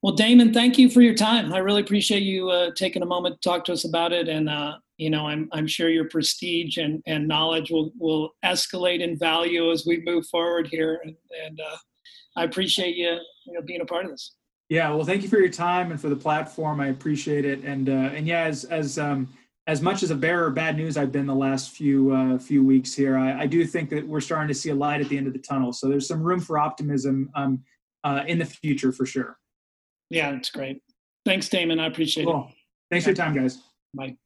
Well, 0.03 0.15
Damon, 0.15 0.53
thank 0.53 0.79
you 0.79 0.91
for 0.91 1.01
your 1.01 1.15
time. 1.15 1.53
I 1.53 1.59
really 1.59 1.81
appreciate 1.81 2.25
you 2.25 2.51
uh, 2.51 2.73
taking 2.75 3.03
a 3.03 3.07
moment 3.07 3.41
to 3.41 3.49
talk 3.49 3.65
to 3.67 3.73
us 3.73 3.85
about 3.85 4.13
it, 4.13 4.29
and 4.29 4.49
uh, 4.49 4.77
you 4.99 5.11
know, 5.11 5.27
I'm 5.27 5.49
I'm 5.53 5.67
sure 5.67 5.89
your 5.89 6.09
prestige 6.09 6.77
and, 6.77 7.03
and 7.07 7.27
knowledge 7.27 7.71
will 7.71 7.93
will 7.99 8.31
escalate 8.45 9.01
in 9.01 9.19
value 9.19 9.71
as 9.71 9.87
we 9.87 10.03
move 10.05 10.27
forward 10.27 10.69
here, 10.71 11.01
and, 11.05 11.15
and 11.45 11.61
uh, 11.61 11.77
I 12.37 12.45
appreciate 12.45 12.97
you 12.97 13.19
you 13.47 13.53
know 13.53 13.63
being 13.63 13.81
a 13.81 13.87
part 13.87 14.05
of 14.05 14.11
this. 14.11 14.35
Yeah, 14.69 14.91
well, 14.95 15.05
thank 15.05 15.23
you 15.23 15.29
for 15.29 15.39
your 15.39 15.51
time 15.51 15.91
and 15.91 16.01
for 16.01 16.09
the 16.09 16.17
platform. 16.17 16.81
I 16.81 16.87
appreciate 16.89 17.45
it. 17.45 17.63
And 17.63 17.89
uh, 17.89 18.11
and 18.15 18.27
yeah, 18.27 18.45
as 18.45 18.65
as 18.65 18.99
um, 18.99 19.29
as 19.67 19.83
much 19.83 20.03
as 20.03 20.11
a 20.11 20.15
bearer 20.15 20.47
of 20.47 20.55
bad 20.55 20.77
news 20.77 20.97
I've 20.97 21.13
been 21.13 21.27
the 21.27 21.35
last 21.35 21.71
few 21.71 22.11
uh, 22.13 22.39
few 22.39 22.65
weeks 22.65 22.95
here, 22.95 23.19
I, 23.19 23.43
I 23.43 23.47
do 23.47 23.67
think 23.67 23.91
that 23.91 24.07
we're 24.07 24.21
starting 24.21 24.49
to 24.49 24.55
see 24.55 24.71
a 24.71 24.75
light 24.75 25.01
at 25.01 25.09
the 25.09 25.19
end 25.19 25.27
of 25.27 25.35
the 25.35 25.39
tunnel. 25.39 25.73
So 25.73 25.89
there's 25.89 26.09
some 26.09 26.23
room 26.23 26.41
for 26.41 26.59
optimism 26.59 27.31
um, 27.35 27.63
uh, 28.03 28.23
in 28.27 28.39
the 28.39 28.47
future 28.47 28.93
for 28.93 29.05
sure. 29.05 29.37
Yeah, 30.09 30.33
that's 30.33 30.51
great. 30.51 30.83
Thanks, 31.25 31.49
Damon. 31.49 31.79
I 31.79 31.87
appreciate 31.87 32.25
it. 32.25 32.27
Cool. 32.27 32.51
Thanks 32.91 33.05
for 33.05 33.11
your 33.11 33.17
time, 33.17 33.35
guys. 33.35 33.59
Bye. 33.95 34.17